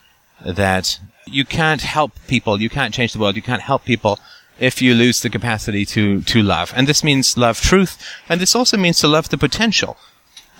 [0.44, 4.20] that you can't help people, you can't change the world, you can't help people
[4.60, 6.72] if you lose the capacity to, to love.
[6.76, 9.98] And this means love truth, and this also means to love the potential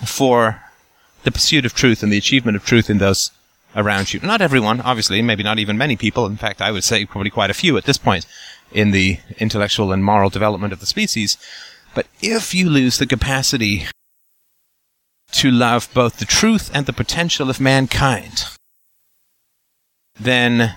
[0.06, 0.62] for
[1.24, 3.32] the pursuit of truth and the achievement of truth in those
[3.76, 4.20] around you.
[4.22, 6.26] Not everyone, obviously, maybe not even many people.
[6.26, 8.26] In fact, I would say probably quite a few at this point
[8.72, 11.38] in the intellectual and moral development of the species.
[11.94, 13.88] But if you lose the capacity
[15.32, 18.46] to love both the truth and the potential of mankind,
[20.20, 20.76] then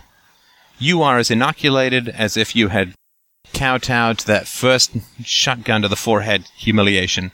[0.79, 2.95] you are as inoculated as if you had
[3.53, 7.33] kowtowed to that first shotgun to the forehead humiliation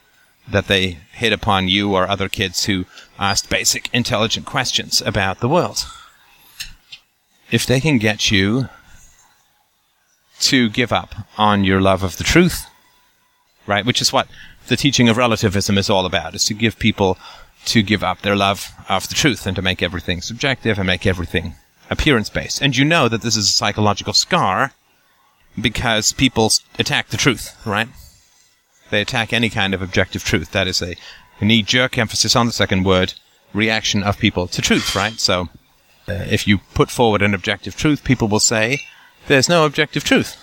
[0.48, 2.84] that they hit upon you or other kids who
[3.18, 5.86] asked basic intelligent questions about the world.
[7.50, 8.68] If they can get you
[10.40, 12.66] to give up on your love of the truth,
[13.66, 14.28] right, which is what
[14.68, 17.18] the teaching of relativism is all about, is to give people
[17.66, 21.06] to give up their love of the truth and to make everything subjective and make
[21.06, 21.54] everything
[21.90, 22.62] appearance based.
[22.62, 24.72] And you know that this is a psychological scar
[25.60, 27.88] because people attack the truth, right?
[28.90, 30.50] They attack any kind of objective truth.
[30.52, 30.96] That is a
[31.40, 33.14] knee jerk emphasis on the second word
[33.52, 35.18] reaction of people to truth, right?
[35.18, 35.48] So
[36.08, 38.80] uh, if you put forward an objective truth, people will say
[39.26, 40.36] there's no objective truth,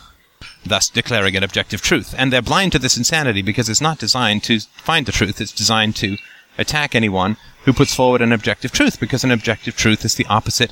[0.65, 2.13] thus declaring an objective truth.
[2.17, 5.41] And they're blind to this insanity because it's not designed to find the truth.
[5.41, 6.17] It's designed to
[6.57, 10.71] attack anyone who puts forward an objective truth because an objective truth is the opposite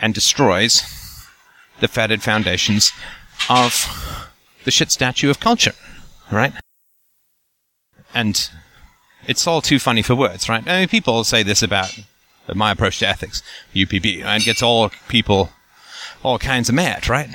[0.00, 0.82] and destroys
[1.80, 2.92] the fetid foundations
[3.48, 4.24] of
[4.64, 5.72] the shit statue of culture,
[6.30, 6.52] right?
[8.14, 8.50] And
[9.26, 10.66] it's all too funny for words, right?
[10.66, 11.96] I mean, people say this about
[12.54, 13.42] my approach to ethics,
[13.74, 15.50] UPB, and it gets all people
[16.22, 17.28] all kinds of mad, right?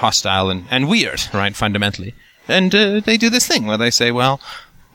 [0.00, 1.54] Hostile and, and weird, right?
[1.54, 2.14] Fundamentally.
[2.48, 4.40] And uh, they do this thing where they say, well,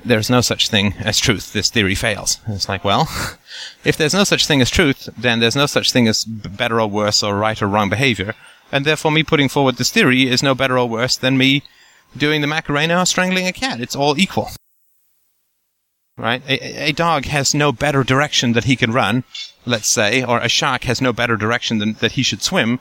[0.04, 1.54] there's no such thing as truth.
[1.54, 2.40] This theory fails.
[2.46, 3.08] And it's like, well,
[3.84, 6.90] if there's no such thing as truth, then there's no such thing as better or
[6.90, 8.36] worse or right or wrong behavior
[8.72, 11.64] and therefore me putting forward this theory is no better or worse than me
[12.16, 13.80] doing the Macarena or strangling a cat.
[13.80, 14.50] It's all equal.
[16.18, 16.42] Right?
[16.48, 19.26] A, a, dog has no better direction that he can run,
[19.66, 22.80] let's say, or a shark has no better direction than that he should swim.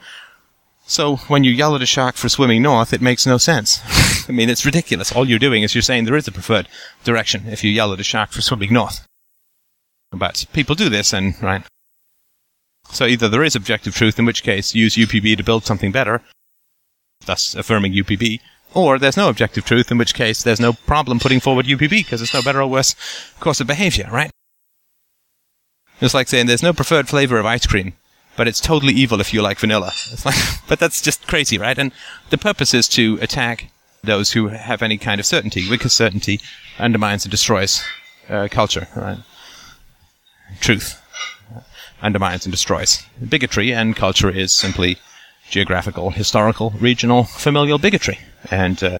[0.87, 3.81] So when you yell at a shark for swimming north, it makes no sense.
[4.29, 5.11] I mean, it's ridiculous.
[5.11, 6.67] All you're doing is you're saying there is a preferred
[7.03, 9.05] direction if you yell at a shark for swimming north.
[10.11, 11.63] But people do this, and right,
[12.91, 16.21] so either there is objective truth, in which case use UPB to build something better,
[17.25, 18.39] thus affirming UPB,
[18.73, 22.21] or there's no objective truth, in which case there's no problem putting forward UPB because
[22.21, 22.95] it's no better or worse
[23.39, 24.31] course of behavior, right?
[26.01, 27.93] It's like saying there's no preferred flavor of ice cream,
[28.37, 29.93] but it's totally evil if you like vanilla.
[30.25, 30.35] Like,
[30.67, 31.77] but that's just crazy, right?
[31.77, 31.91] And
[32.29, 33.71] the purpose is to attack
[34.03, 36.39] those who have any kind of certainty, because certainty
[36.79, 37.83] undermines and destroys
[38.29, 39.17] uh, culture, right?
[40.59, 41.01] Truth
[42.01, 43.03] undermines and destroys.
[43.27, 44.97] Bigotry and culture is simply
[45.49, 48.19] geographical, historical, regional, familial bigotry.
[48.51, 48.97] And uh,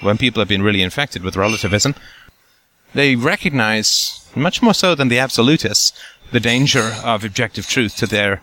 [0.00, 1.94] when people have been really infected with relativism,
[2.94, 5.92] they recognize, much more so than the absolutists,
[6.32, 8.42] the danger of objective truth to their,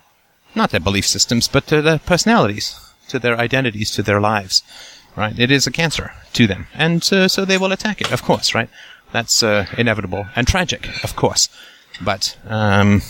[0.55, 4.63] not their belief systems, but to their personalities, to their identities, to their lives.
[5.15, 5.37] Right?
[5.37, 6.67] It is a cancer to them.
[6.73, 8.69] And uh, so they will attack it, of course, right?
[9.11, 11.49] That's uh, inevitable and tragic, of course.
[12.01, 13.01] But um,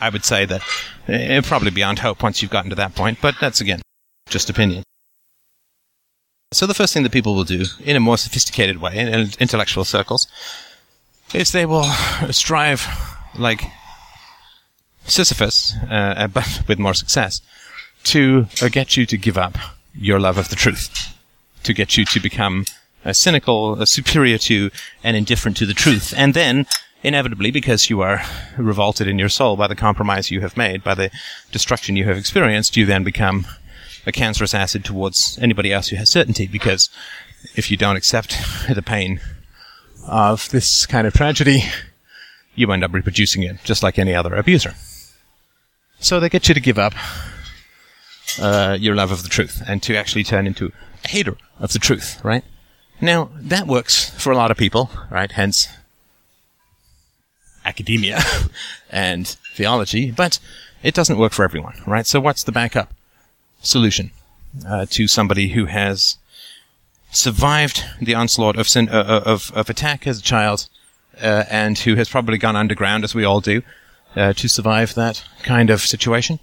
[0.00, 0.62] I would say that
[1.08, 3.80] it probably beyond hope once you've gotten to that point, but that's again
[4.28, 4.84] just opinion.
[6.52, 9.84] So the first thing that people will do in a more sophisticated way in intellectual
[9.84, 10.28] circles
[11.34, 11.84] is they will
[12.30, 12.86] strive
[13.34, 13.62] like
[15.08, 17.40] Sisyphus, uh, but with more success,
[18.04, 19.56] to uh, get you to give up
[19.94, 21.14] your love of the truth,
[21.64, 22.64] to get you to become
[23.04, 24.70] uh, cynical, superior to,
[25.02, 26.66] and indifferent to the truth, and then
[27.02, 28.22] inevitably, because you are
[28.56, 31.10] revolted in your soul by the compromise you have made, by the
[31.52, 33.46] destruction you have experienced, you then become
[34.06, 36.90] a cancerous acid towards anybody else who has certainty, because
[37.54, 38.36] if you don't accept
[38.72, 39.20] the pain
[40.08, 41.62] of this kind of tragedy,
[42.54, 44.74] you end up reproducing it, just like any other abuser.
[46.00, 46.94] So they get you to give up
[48.40, 50.72] uh, your love of the truth and to actually turn into
[51.04, 52.44] a hater of the truth, right?
[53.00, 55.30] Now, that works for a lot of people, right?
[55.30, 55.68] Hence,
[57.64, 58.20] academia
[58.90, 60.38] and theology, but
[60.82, 62.06] it doesn't work for everyone, right?
[62.06, 62.92] So what's the backup
[63.60, 64.10] solution
[64.66, 66.16] uh, to somebody who has
[67.10, 70.68] survived the onslaught of, sin, uh, uh of, of attack as a child
[71.20, 73.62] uh, and who has probably gone underground, as we all do,
[74.16, 76.38] uh, to survive that kind of situation?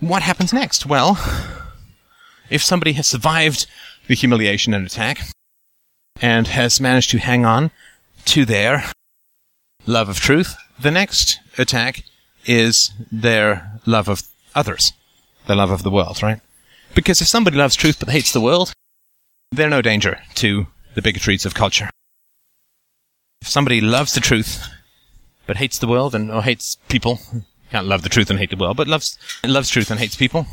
[0.00, 0.86] What happens next?
[0.86, 1.18] Well,
[2.50, 3.66] if somebody has survived
[4.06, 5.20] the humiliation and attack
[6.20, 7.70] and has managed to hang on
[8.26, 8.84] to their
[9.86, 12.04] love of truth, the next attack
[12.46, 14.22] is their love of
[14.54, 14.92] others,
[15.46, 16.40] their love of the world, right?
[16.94, 18.72] Because if somebody loves truth but hates the world,
[19.52, 21.90] they're no danger to the bigotries of culture.
[23.42, 24.66] If somebody loves the truth
[25.46, 27.20] but hates the world and or hates people,
[27.70, 30.46] can't love the truth and hate the world, but loves loves truth and hates people,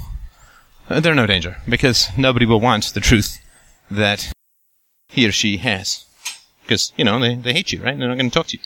[0.90, 3.40] uh, they're no danger because nobody will want the truth
[3.90, 4.32] that
[5.10, 6.06] he or she has.
[6.64, 7.98] Because, you know, they, they hate you, right?
[7.98, 8.64] They're not going to talk to you.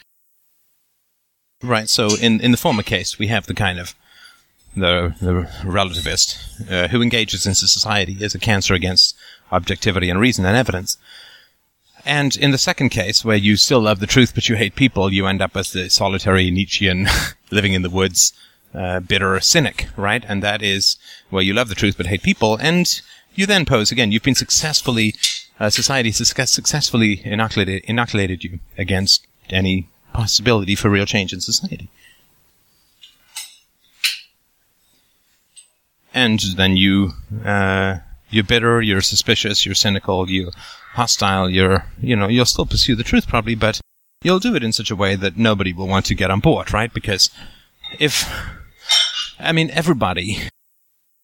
[1.63, 3.95] Right, so in, in the former case, we have the kind of
[4.75, 9.15] the, the relativist uh, who engages in society as a cancer against
[9.51, 10.97] objectivity and reason and evidence.
[12.05, 15.11] And in the second case, where you still love the truth but you hate people,
[15.11, 17.07] you end up as the solitary Nietzschean
[17.51, 18.31] living in the woods,
[18.75, 20.23] uh, bitter cynic, right?
[20.27, 20.97] And that is
[21.31, 22.57] where you love the truth but hate people.
[22.61, 23.01] And
[23.33, 25.15] you then pose again, you've been successfully,
[25.59, 31.89] uh, society successfully inoculated, inoculated you against any possibility for real change in society.
[36.13, 37.11] And then you,
[37.43, 37.97] uh,
[38.29, 40.51] you're bitter, you're suspicious, you're cynical, you're
[40.95, 43.79] hostile, you're, you know, you'll still pursue the truth probably, but
[44.23, 46.73] you'll do it in such a way that nobody will want to get on board,
[46.73, 46.93] right?
[46.93, 47.29] Because
[47.99, 48.29] if,
[49.39, 50.49] I mean, everybody,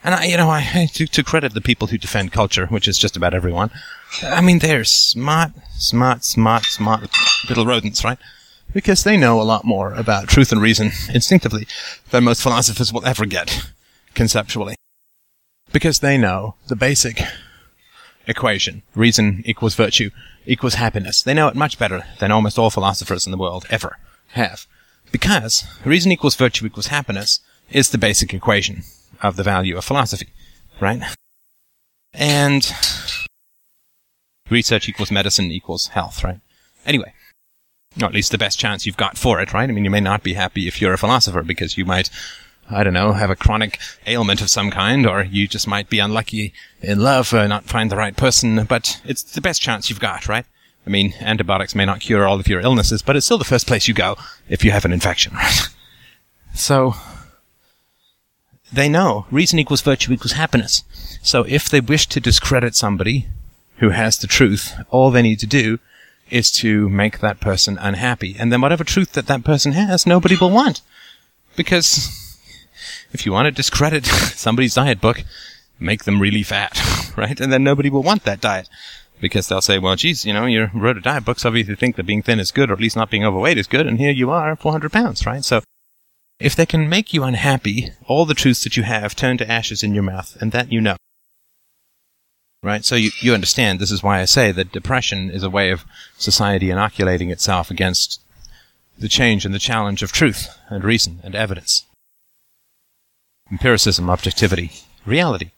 [0.03, 2.97] and I, you know, I, to, to credit the people who defend culture, which is
[2.97, 3.71] just about everyone,
[4.23, 7.09] I mean, they're smart, smart, smart, smart
[7.49, 8.19] little rodents, right?
[8.73, 11.67] Because they know a lot more about truth and reason instinctively
[12.11, 13.67] than most philosophers will ever get
[14.13, 14.75] conceptually
[15.71, 17.21] because they know the basic
[18.31, 18.81] equation.
[18.95, 20.09] Reason equals virtue
[20.47, 21.21] equals happiness.
[21.21, 23.97] They know it much better than almost all philosophers in the world ever
[24.29, 24.65] have.
[25.11, 28.83] Because reason equals virtue equals happiness is the basic equation
[29.21, 30.29] of the value of philosophy,
[30.79, 31.01] right?
[32.13, 32.73] And
[34.49, 36.39] research equals medicine equals health, right?
[36.85, 37.13] Anyway,
[38.01, 39.69] or at least the best chance you've got for it, right?
[39.69, 42.09] I mean, you may not be happy if you're a philosopher because you might
[42.69, 45.99] I don't know, have a chronic ailment of some kind, or you just might be
[45.99, 49.99] unlucky in love, or not find the right person, but it's the best chance you've
[49.99, 50.45] got, right?
[50.85, 53.67] I mean, antibiotics may not cure all of your illnesses, but it's still the first
[53.67, 54.17] place you go
[54.49, 55.67] if you have an infection, right?
[56.53, 56.95] So,
[58.71, 60.83] they know reason equals virtue equals happiness.
[61.21, 63.27] So if they wish to discredit somebody
[63.77, 65.79] who has the truth, all they need to do
[66.29, 68.35] is to make that person unhappy.
[68.39, 70.81] And then whatever truth that that person has, nobody will want.
[71.57, 72.30] Because
[73.13, 75.23] if you want to discredit somebody's diet book,
[75.79, 76.79] make them really fat,
[77.17, 77.39] right?
[77.39, 78.69] And then nobody will want that diet
[79.19, 81.95] because they'll say, well, geez, you know, you wrote a diet book, so obviously think
[81.95, 84.11] that being thin is good, or at least not being overweight is good, and here
[84.11, 85.45] you are, 400 pounds, right?
[85.45, 85.61] So,
[86.39, 89.83] if they can make you unhappy, all the truths that you have turn to ashes
[89.83, 90.97] in your mouth, and that you know.
[92.63, 92.83] Right?
[92.83, 95.85] So you, you understand, this is why I say that depression is a way of
[96.17, 98.21] society inoculating itself against
[98.97, 101.85] the change and the challenge of truth and reason and evidence
[103.51, 104.71] empiricism, objectivity,
[105.05, 105.51] reality,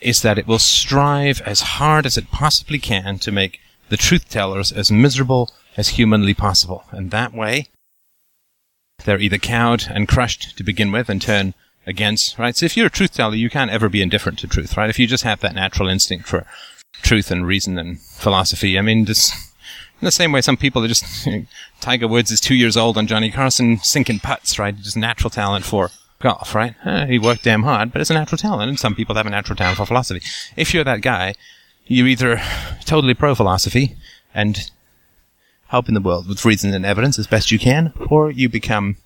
[0.00, 4.28] is that it will strive as hard as it possibly can to make the truth
[4.28, 6.84] tellers as miserable as humanly possible.
[6.90, 7.66] And that way,
[9.04, 11.54] they're either cowed and crushed to begin with and turn
[11.86, 12.56] against, right?
[12.56, 14.90] So if you're a truth teller, you can't ever be indifferent to truth, right?
[14.90, 16.44] If you just have that natural instinct for
[17.02, 19.32] truth and reason and philosophy, I mean, just
[20.00, 21.46] in the same way some people are just, you know,
[21.80, 24.76] Tiger Woods is two years old and Johnny Carson sinking putts, right?
[24.76, 25.90] Just natural talent for
[26.20, 26.74] golf, right?
[26.84, 29.30] Uh, he worked damn hard, but it's a natural talent, and some people have a
[29.30, 30.20] natural talent for philosophy.
[30.56, 31.34] If you're that guy,
[31.86, 32.40] you're either
[32.84, 33.96] totally pro philosophy
[34.34, 34.70] and
[35.68, 38.96] helping the world with reason and evidence as best you can, or you become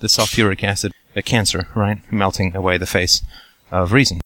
[0.00, 2.00] the sulfuric acid, a cancer, right?
[2.12, 3.22] Melting away the face
[3.70, 4.20] of reason.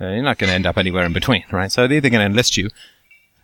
[0.00, 1.70] Uh, you're not going to end up anywhere in between, right?
[1.70, 2.70] So they're either going to enlist you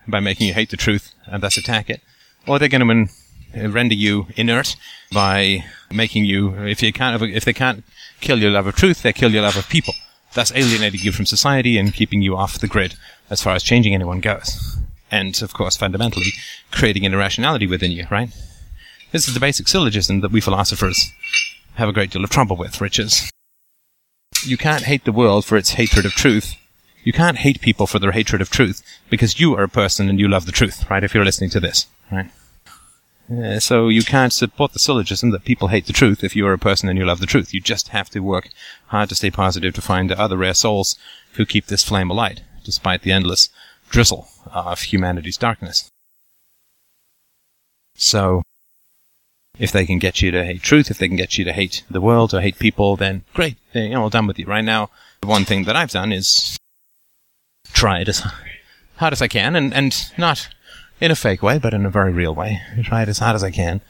[0.09, 2.01] by making you hate the truth and thus attack it,
[2.47, 3.13] or they're going to
[3.57, 4.77] Uh, render you inert
[5.13, 7.83] by making you, if you can't, if they can't
[8.21, 9.95] kill your love of truth, they kill your love of people.
[10.35, 12.95] Thus alienating you from society and keeping you off the grid
[13.29, 14.79] as far as changing anyone goes.
[15.11, 16.33] And, of course, fundamentally,
[16.71, 18.31] creating an irrationality within you, right?
[19.11, 21.13] This is the basic syllogism that we philosophers
[21.75, 23.29] have a great deal of trouble with, which is
[24.45, 26.55] you can't hate the world for its hatred of truth.
[27.03, 30.21] You can't hate people for their hatred of truth because you are a person and
[30.21, 31.03] you love the truth, right?
[31.03, 32.31] If you're listening to this, right?
[33.31, 36.53] Uh, so you can't support the syllogism that people hate the truth if you are
[36.53, 37.55] a person and you love the truth.
[37.55, 38.49] You just have to work
[38.87, 40.97] hard to stay positive to find other rare souls
[41.35, 43.49] who keep this flame alight, despite the endless
[43.89, 45.91] drizzle of humanity's darkness.
[47.95, 48.43] So,
[49.59, 51.85] if they can get you to hate truth, if they can get you to hate
[51.91, 53.57] the world or hate people, then great.
[53.73, 54.47] They're all done with you.
[54.47, 56.57] Right now, the one thing that I've done is
[57.73, 58.25] try it as
[58.97, 60.49] hard as I can, and, and not
[61.01, 62.61] in a fake way, but in a very real way.
[62.77, 63.81] I try as hard as I can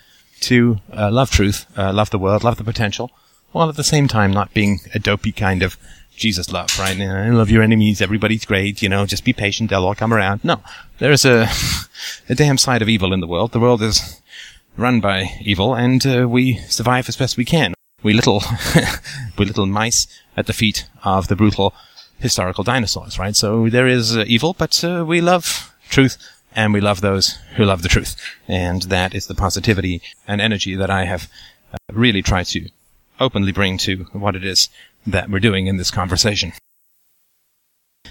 [0.40, 3.10] to uh, love truth, uh, love the world, love the potential,
[3.52, 5.76] while at the same time not being a dopey kind of
[6.16, 6.96] Jesus love, right?
[6.96, 10.12] You know, love your enemies, everybody's great, you know, just be patient, they'll all come
[10.12, 10.44] around.
[10.44, 10.62] No,
[10.98, 11.48] there's a,
[12.28, 13.52] a damn side of evil in the world.
[13.52, 14.20] The world is
[14.76, 17.74] run by evil, and uh, we survive as best we can.
[18.02, 18.42] We little,
[19.38, 20.06] we little mice
[20.36, 21.74] at the feet of the brutal
[22.18, 23.34] historical dinosaurs, right?
[23.34, 26.16] So there is uh, evil, but uh, we love truth,
[26.54, 28.16] and we love those who love the truth.
[28.48, 31.28] And that is the positivity and energy that I have
[31.72, 32.68] uh, really tried to
[33.18, 34.68] openly bring to what it is
[35.06, 36.52] that we're doing in this conversation.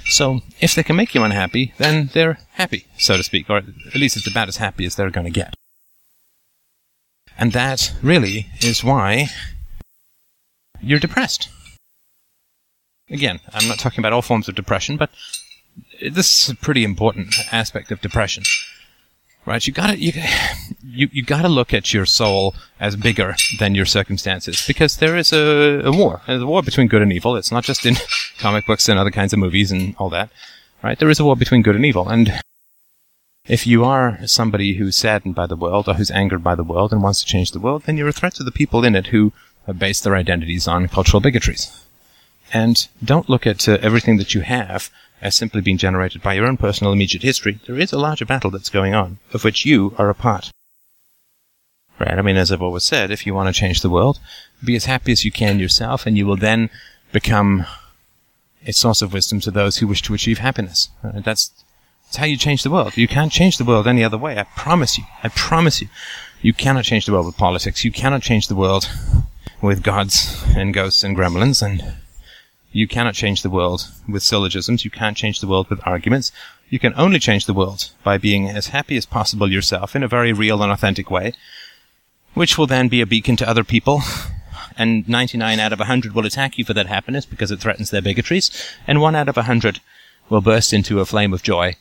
[0.05, 3.95] So, if they can make you unhappy, then they're happy, so to speak, or at
[3.95, 5.55] least it's about as happy as they're going to get.
[7.37, 9.27] And that really is why
[10.81, 11.49] you're depressed.
[13.09, 15.09] Again, I'm not talking about all forms of depression, but
[16.01, 18.43] this is a pretty important aspect of depression
[19.49, 19.65] right?
[19.65, 20.13] You gotta you
[20.83, 25.33] you, you gotta look at your soul as bigger than your circumstances because there is
[25.33, 26.21] a, a war.
[26.27, 27.35] There's a war between good and evil.
[27.35, 27.95] It's not just in
[28.37, 30.29] comic books and other kinds of movies and all that,
[30.83, 30.99] right?
[30.99, 32.41] There is a war between good and evil, and
[33.45, 36.91] if you are somebody who's saddened by the world or who's angered by the world
[36.93, 39.07] and wants to change the world, then you're a threat to the people in it
[39.07, 39.33] who
[39.77, 41.83] base their identities on cultural bigotries.
[42.53, 44.89] And don't look at uh, everything that you have
[45.21, 48.51] as simply being generated by your own personal immediate history, there is a larger battle
[48.51, 50.51] that's going on, of which you are a part.
[51.99, 52.17] Right?
[52.17, 54.19] I mean, as I've always said, if you want to change the world,
[54.63, 56.69] be as happy as you can yourself, and you will then
[57.11, 57.65] become
[58.65, 60.89] a source of wisdom to those who wish to achieve happiness.
[61.03, 61.23] Right?
[61.23, 61.51] That's,
[62.05, 62.95] that's how you change the world.
[62.95, 64.37] You can't change the world any other way.
[64.37, 65.03] I promise you.
[65.23, 65.89] I promise you.
[66.41, 67.83] You cannot change the world with politics.
[67.83, 68.89] You cannot change the world
[69.61, 71.95] with gods and ghosts and gremlins and
[72.71, 74.85] you cannot change the world with syllogisms.
[74.85, 76.31] You can't change the world with arguments.
[76.69, 80.07] You can only change the world by being as happy as possible yourself in a
[80.07, 81.33] very real and authentic way,
[82.35, 84.01] which will then be a beacon to other people.
[84.77, 88.01] And 99 out of 100 will attack you for that happiness because it threatens their
[88.01, 88.49] bigotries.
[88.87, 89.81] And 1 out of 100
[90.29, 91.75] will burst into a flame of joy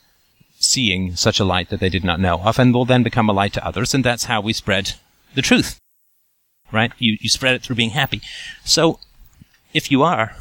[0.59, 3.33] seeing such a light that they did not know of and will then become a
[3.33, 3.93] light to others.
[3.93, 4.95] And that's how we spread
[5.33, 5.79] the truth.
[6.73, 6.91] Right?
[6.97, 8.21] You, you spread it through being happy.
[8.65, 8.99] So
[9.73, 10.35] if you are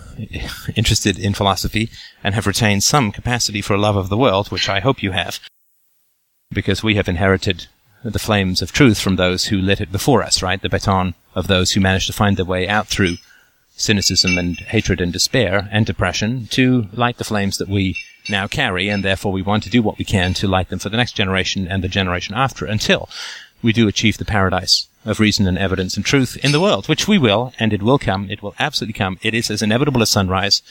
[0.75, 1.91] interested in philosophy
[2.25, 5.13] and have retained some capacity for a love of the world, which I hope you
[5.13, 5.39] have,
[6.51, 7.67] because we have inherited
[8.05, 10.61] the flames of truth from those who lit it before us, right?
[10.61, 13.17] The baton of those who managed to find their way out through
[13.77, 17.97] cynicism and hatred and despair and depression to light the flames that we
[18.29, 20.89] now carry, and therefore we want to do what we can to light them for
[20.89, 23.09] the next generation and the generation after until
[23.63, 27.09] we do achieve the paradise of reason and evidence and truth in the world, which
[27.09, 28.31] we will, and it will come.
[28.31, 29.19] It will absolutely come.
[29.23, 30.63] It is as inevitable as sunrise,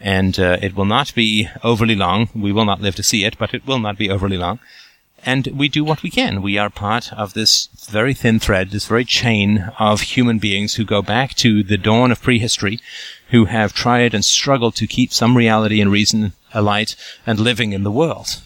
[0.00, 2.28] and uh, it will not be overly long.
[2.34, 4.60] We will not live to see it, but it will not be overly long.
[5.26, 6.42] And we do what we can.
[6.42, 10.84] We are part of this very thin thread, this very chain of human beings who
[10.84, 12.78] go back to the dawn of prehistory,
[13.30, 16.94] who have tried and struggled to keep some reality and reason alight
[17.26, 18.42] and living in the world.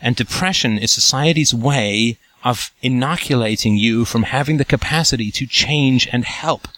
[0.00, 6.24] And depression is society's way of inoculating you from having the capacity to change and
[6.24, 6.68] help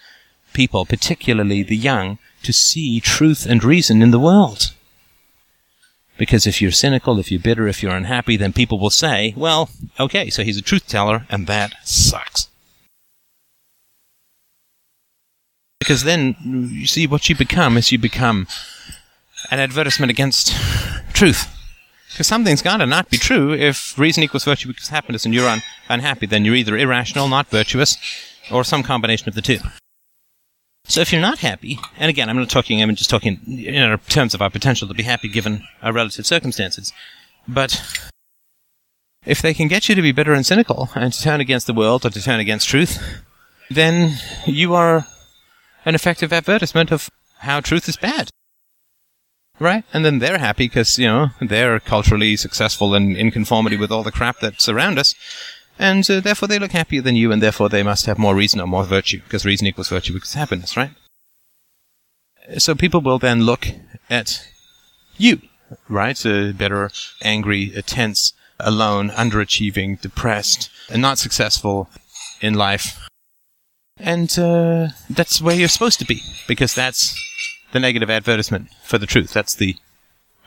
[0.52, 4.72] people, particularly the young, to see truth and reason in the world.
[6.18, 9.70] Because if you're cynical, if you're bitter, if you're unhappy, then people will say, well,
[9.98, 12.48] okay, so he's a truth teller, and that sucks.
[15.78, 16.36] Because then,
[16.70, 18.46] you see, what you become is you become
[19.50, 20.52] an advertisement against
[21.12, 21.48] truth.
[22.12, 23.52] Because something's got to not be true.
[23.54, 27.48] If reason equals virtue equals happiness and you're un- unhappy, then you're either irrational, not
[27.48, 27.96] virtuous,
[28.50, 29.58] or some combination of the two.
[30.84, 34.34] So if you're not happy, and again, I'm not talking, I'm just talking in terms
[34.34, 36.92] of our potential to be happy given our relative circumstances,
[37.48, 37.80] but
[39.24, 41.72] if they can get you to be bitter and cynical and to turn against the
[41.72, 43.22] world or to turn against truth,
[43.70, 45.06] then you are
[45.84, 47.08] an effective advertisement of
[47.38, 48.30] how truth is bad.
[49.62, 49.84] Right?
[49.92, 54.02] And then they're happy because, you know, they're culturally successful and in conformity with all
[54.02, 55.14] the crap that's around us.
[55.78, 58.60] and uh, therefore they look happier than you, and therefore they must have more reason
[58.60, 60.90] or more virtue, because reason equals virtue equals happiness, right?
[62.58, 63.68] So people will then look
[64.10, 64.46] at
[65.16, 65.40] you,
[65.88, 66.24] right?
[66.24, 66.90] Uh, better,
[67.22, 71.88] angry, uh, tense, alone, underachieving, depressed, and not successful
[72.40, 73.08] in life.
[73.98, 77.14] And uh, that's where you're supposed to be, because that's
[77.72, 79.32] the negative advertisement for the truth.
[79.32, 79.76] That's the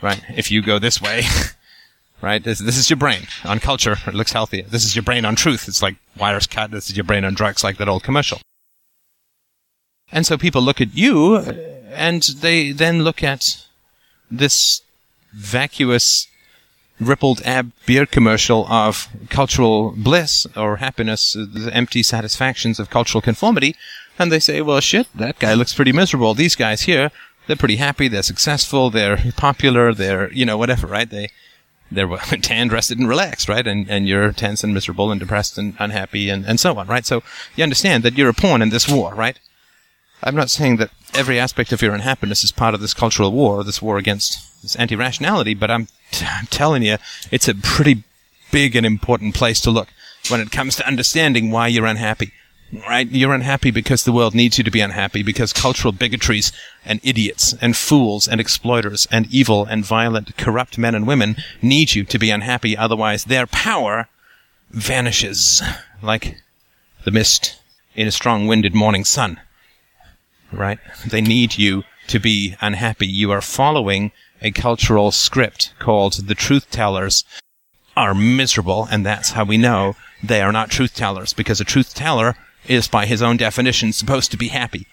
[0.02, 0.24] right.
[0.36, 1.24] If you go this way,
[2.22, 2.44] right?
[2.44, 3.98] This, this is your brain on culture.
[4.08, 4.64] It looks healthier.
[4.64, 5.68] This is your brain on truth.
[5.68, 6.72] It's like wires cut.
[6.72, 8.40] This is your brain on drugs, like that old commercial.
[10.12, 11.38] And so people look at you,
[11.92, 13.66] and they then look at
[14.30, 14.82] this
[15.34, 16.28] vacuous,
[17.00, 23.76] rippled ab beer commercial of cultural bliss or happiness, the empty satisfactions of cultural conformity,
[24.18, 26.34] and they say, well, shit, that guy looks pretty miserable.
[26.34, 27.12] These guys here,
[27.48, 31.10] they're pretty happy, they're successful, they're popular, they're, you know, whatever, right?
[31.10, 31.30] They,
[31.92, 32.08] they're
[32.42, 33.66] tanned, rested, and relaxed, right?
[33.66, 37.06] And, and you're tense and miserable and depressed and unhappy and, and so on, right?
[37.06, 37.24] So
[37.56, 39.40] you understand that you're a pawn in this war, right?
[40.24, 43.64] I'm not saying that every aspect of your unhappiness is part of this cultural war,
[43.64, 45.88] this war against this anti-rationality, but I'm,
[46.22, 46.98] I'm telling you,
[47.32, 48.04] it's a pretty
[48.52, 49.90] big and important place to look
[50.30, 52.32] when it comes to understanding why you're unhappy
[52.74, 53.10] right?
[53.10, 56.52] You're unhappy because the world needs you to be unhappy because cultural bigotries
[56.84, 61.96] and idiots and fools and exploiters and evil and violent, corrupt men and women need
[61.96, 62.76] you to be unhappy.
[62.76, 64.08] Otherwise, their power
[64.72, 65.62] vanishes
[66.02, 66.38] like
[67.04, 67.60] the mist
[67.96, 69.40] in a strong winded morning sun,
[70.52, 70.80] right?
[71.08, 73.08] They need you to be unhappy.
[73.08, 74.12] You are following
[74.42, 77.24] a cultural script called the truth tellers
[77.96, 81.94] are miserable, and that's how we know they are not truth tellers because a truth
[81.94, 82.36] teller
[82.68, 84.88] is by his own definition supposed to be happy.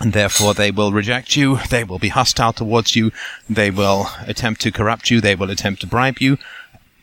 [0.00, 3.12] And therefore they will reject you, they will be hostile towards you,
[3.48, 6.38] they will attempt to corrupt you, they will attempt to bribe you,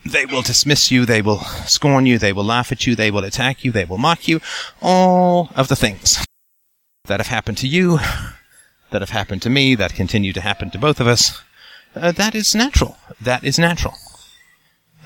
[0.04, 3.24] they will dismiss you, they will scorn you, they will laugh at you, they will
[3.24, 4.40] attack you, they will mock you,
[4.82, 6.24] all of the things
[7.04, 7.98] that have happened to you,
[8.90, 11.40] that have happened to me, that continue to happen to both of us.
[11.94, 12.96] Uh, that is natural.
[13.20, 13.94] That is natural.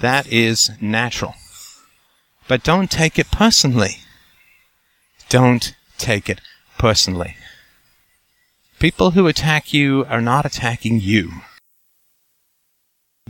[0.01, 1.35] That is natural.
[2.49, 3.99] But don't take it personally.
[5.33, 6.43] Don't take it
[6.77, 7.37] personally.
[8.79, 11.33] People who attack you are not attacking you.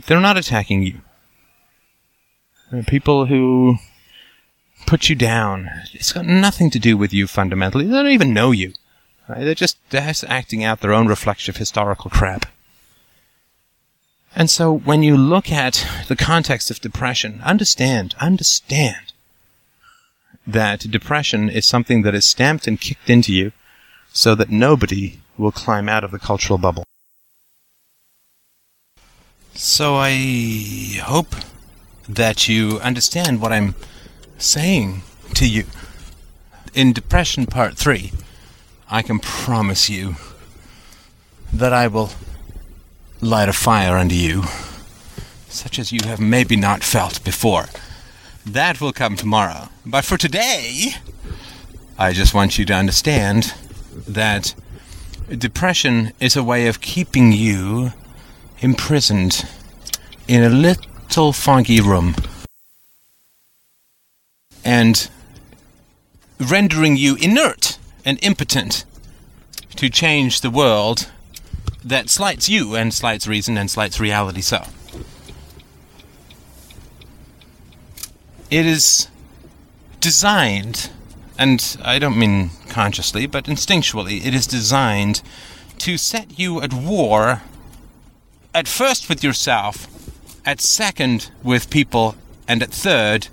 [0.05, 0.99] They're not attacking you.
[2.87, 3.77] People who
[4.85, 7.85] put you down, it's got nothing to do with you fundamentally.
[7.85, 8.73] They don't even know you.
[9.29, 9.45] Right?
[9.45, 12.47] They're just they're just acting out their own reflexive historical crap.
[14.35, 19.12] And so when you look at the context of depression, understand, understand
[20.45, 23.51] that depression is something that is stamped and kicked into you
[24.11, 26.83] so that nobody will climb out of the cultural bubble.
[29.55, 31.35] So I hope
[32.09, 33.75] that you understand what I'm
[34.37, 35.03] saying
[35.35, 35.65] to you.
[36.73, 38.11] In Depression Part 3,
[38.89, 40.15] I can promise you
[41.51, 42.11] that I will
[43.21, 44.43] light a fire under you,
[45.47, 47.67] such as you have maybe not felt before.
[48.45, 49.69] That will come tomorrow.
[49.85, 50.91] But for today,
[51.97, 53.53] I just want you to understand
[54.07, 54.53] that
[55.29, 57.93] depression is a way of keeping you
[58.59, 59.45] imprisoned
[60.27, 62.15] in a little foggy room
[64.65, 65.09] and
[66.39, 68.85] rendering you inert and impotent
[69.75, 71.09] to change the world
[71.83, 74.65] that slights you and slights reason and slights reality so.
[78.53, 79.07] It is
[79.99, 80.91] designed,
[81.39, 85.23] and I don't mean consciously, but instinctually, it is designed
[85.79, 87.41] to set you at war,
[88.53, 89.87] at first with yourself,
[90.45, 92.15] at second with people,
[92.47, 93.29] and at third,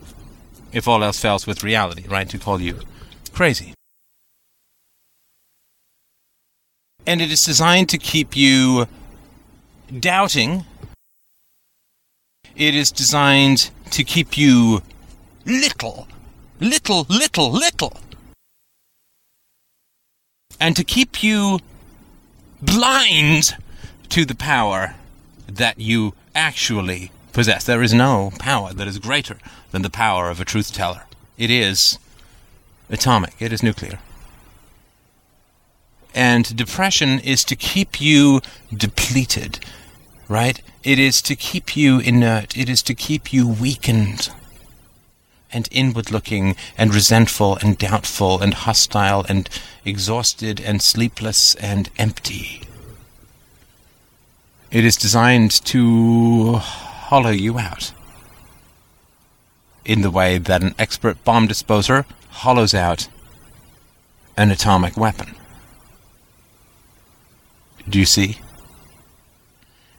[0.73, 2.31] if all else fails, with reality, right?
[2.31, 2.79] To call you
[3.35, 3.75] crazy.
[7.07, 8.89] And it is designed to keep you
[9.99, 10.64] doubting.
[12.57, 14.81] It is designed to keep you
[15.45, 16.09] little,
[16.61, 17.97] little, little, little.
[20.59, 21.61] And to keep you
[22.61, 23.57] blind
[24.11, 24.95] to the power
[25.47, 27.64] that you actually possess.
[27.64, 29.38] There is no power that is greater
[29.70, 31.05] than the power of a truth teller.
[31.38, 31.99] It is
[32.88, 34.01] atomic, it is nuclear.
[36.14, 38.41] And depression is to keep you
[38.74, 39.64] depleted,
[40.28, 40.61] right?
[40.82, 42.57] It is to keep you inert.
[42.57, 44.30] It is to keep you weakened
[45.53, 49.48] and inward looking and resentful and doubtful and hostile and
[49.84, 52.62] exhausted and sleepless and empty.
[54.70, 57.92] It is designed to hollow you out.
[59.84, 63.09] in the way that an expert bomb disposer hollows out
[64.36, 65.34] an atomic weapon.
[67.88, 68.38] Do you see?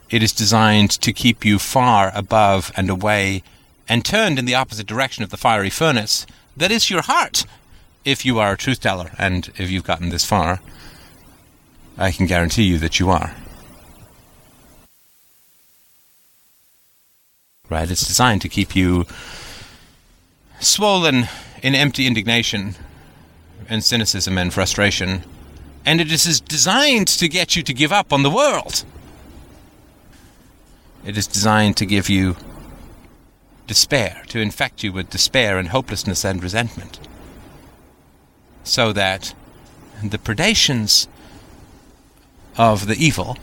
[0.08, 3.42] It is designed to keep you far above and away
[3.88, 6.26] and turned in the opposite direction of the fiery furnace
[6.56, 7.44] that is your heart,
[8.04, 10.60] if you are a truth teller and if you've gotten this far.
[11.96, 13.34] I can guarantee you that you are.
[17.68, 17.90] Right?
[17.90, 19.06] It's designed to keep you
[20.60, 21.28] swollen
[21.62, 22.74] in empty indignation
[23.68, 25.22] and cynicism and frustration,
[25.86, 28.84] and it is designed to get you to give up on the world.
[31.04, 32.36] It is designed to give you
[33.66, 36.98] despair, to infect you with despair and hopelessness and resentment,
[38.64, 39.34] so that
[40.02, 41.06] the predations
[42.56, 43.36] of the evil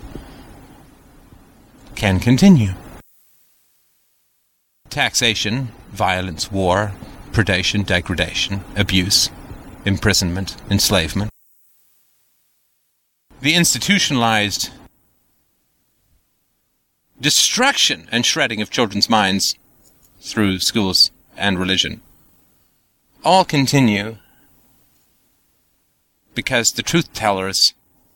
[1.96, 2.74] can continue.
[4.90, 6.94] Taxation, violence, war,
[7.32, 9.30] predation, degradation, abuse,
[9.86, 11.32] imprisonment, enslavement.
[13.42, 14.72] The institutionalized
[17.22, 19.56] destruction and shredding of children's minds
[20.20, 22.02] through schools and religion
[23.24, 24.18] all continue
[26.34, 27.74] because the truth tellers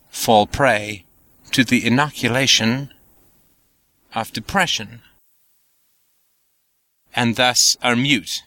[0.09, 1.05] fall prey
[1.51, 2.91] to the inoculation
[4.15, 5.01] of depression
[7.15, 8.43] and thus are mute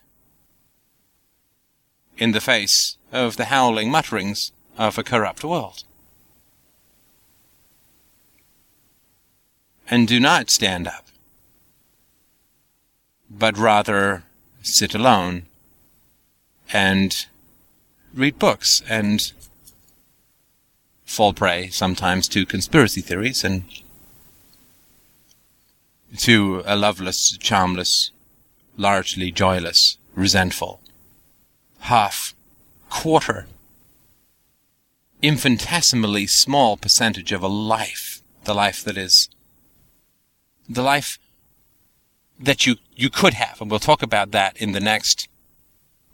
[2.17, 5.85] in the face of the howling mutterings of a corrupt world.
[9.89, 11.07] And do not stand up,
[13.31, 14.23] but rather
[14.63, 15.47] sit alone
[16.73, 17.27] and
[18.15, 19.33] read books and
[21.05, 23.65] fall prey sometimes to conspiracy theories and
[26.19, 28.11] to a loveless, charmless,
[28.77, 30.81] largely joyless, resentful,
[31.81, 32.35] half,
[32.91, 33.47] quarter,
[35.23, 39.29] infinitesimally small percentage of a life, the life that is,
[40.69, 41.19] the life
[42.39, 43.61] that you, you could have.
[43.61, 45.29] And we'll talk about that in the next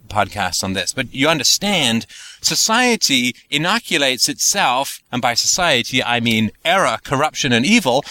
[0.08, 0.92] podcast on this.
[0.92, 2.06] But you understand,
[2.40, 8.04] society inoculates itself, and by society I mean error, corruption, and evil,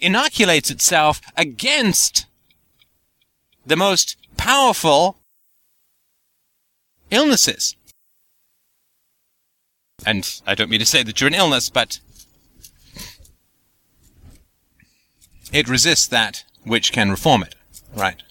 [0.00, 2.26] inoculates itself against
[3.64, 5.18] the most powerful
[7.10, 7.76] illnesses.
[10.04, 12.00] And I don't mean to say that you're an illness, but
[15.52, 17.54] it resists that which can reform it,
[17.94, 18.22] right?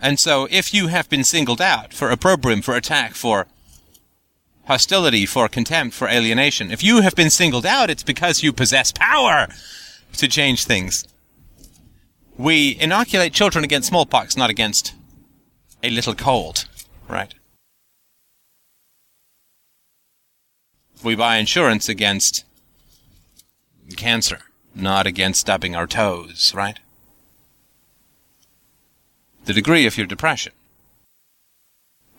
[0.00, 3.46] And so, if you have been singled out for opprobrium, for attack, for
[4.66, 8.92] hostility, for contempt, for alienation, if you have been singled out, it's because you possess
[8.92, 9.46] power
[10.16, 11.06] to change things.
[12.36, 14.94] We inoculate children against smallpox, not against
[15.82, 16.66] a little cold,
[17.08, 17.34] right?
[21.04, 22.44] We buy insurance against
[23.96, 24.40] cancer,
[24.74, 26.78] not against stubbing our toes, right?
[29.44, 30.52] The degree of your depression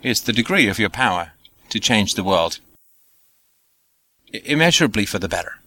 [0.02, 1.32] is the degree of your power
[1.70, 2.60] to change the world
[4.34, 5.60] immeasurably for the better.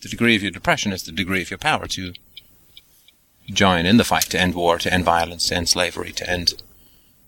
[0.00, 2.12] The degree of your depression is the degree of your power to
[3.50, 6.54] join in the fight to end war, to end violence, to end slavery, to end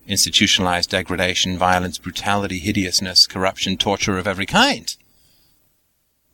[0.06, 4.96] institutionalized degradation, violence, brutality, hideousness, corruption, torture of every kind.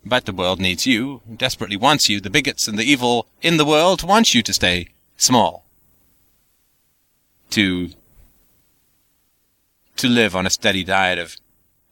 [0.09, 2.21] But the world needs you, desperately wants you.
[2.21, 5.67] The bigots and the evil in the world want you to stay small.
[7.51, 7.91] To
[9.97, 11.37] to live on a steady diet of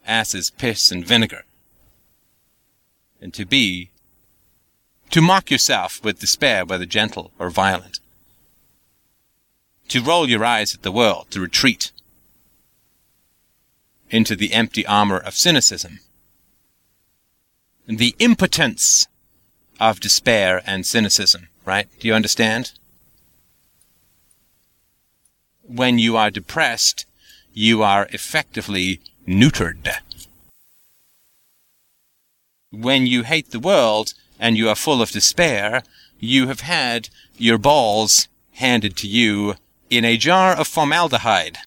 [0.06, 1.44] asses, piss, and vinegar,
[3.20, 3.90] and to be
[5.10, 7.98] to mock yourself with despair, whether gentle or violent,
[9.88, 11.90] to roll your eyes at the world, to retreat
[14.10, 15.98] into the empty armor of cynicism,
[17.86, 19.06] the impotence
[19.80, 21.88] of despair and cynicism, right?
[21.98, 22.72] Do you understand?
[25.66, 27.06] when you are depressed,
[27.52, 29.88] you are effectively neutered.
[32.70, 35.82] When you hate the world and you are full of despair,
[36.18, 39.54] you have had your balls handed to you
[39.90, 41.58] in a jar of formaldehyde.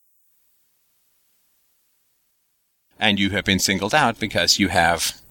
[2.99, 5.21] And you have been singled out because you have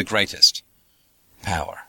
[0.00, 0.62] the greatest
[1.42, 1.80] power.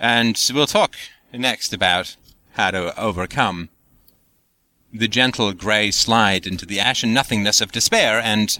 [0.00, 0.96] And we'll talk
[1.32, 2.16] next about
[2.54, 3.68] how to overcome
[4.92, 8.58] the gentle grey slide into the ashen nothingness of despair and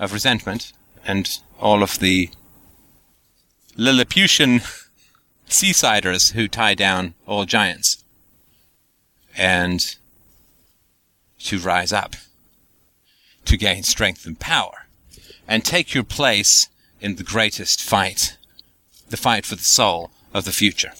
[0.00, 0.72] of resentment
[1.04, 2.30] and all of the
[3.76, 4.62] Lilliputian
[5.48, 8.02] seasiders who tie down all giants.
[9.36, 9.94] And
[11.44, 12.16] to rise up,
[13.44, 14.86] to gain strength and power,
[15.50, 16.68] and take your place
[17.00, 18.38] in the greatest fight,
[19.08, 20.92] the fight for the soul of the future.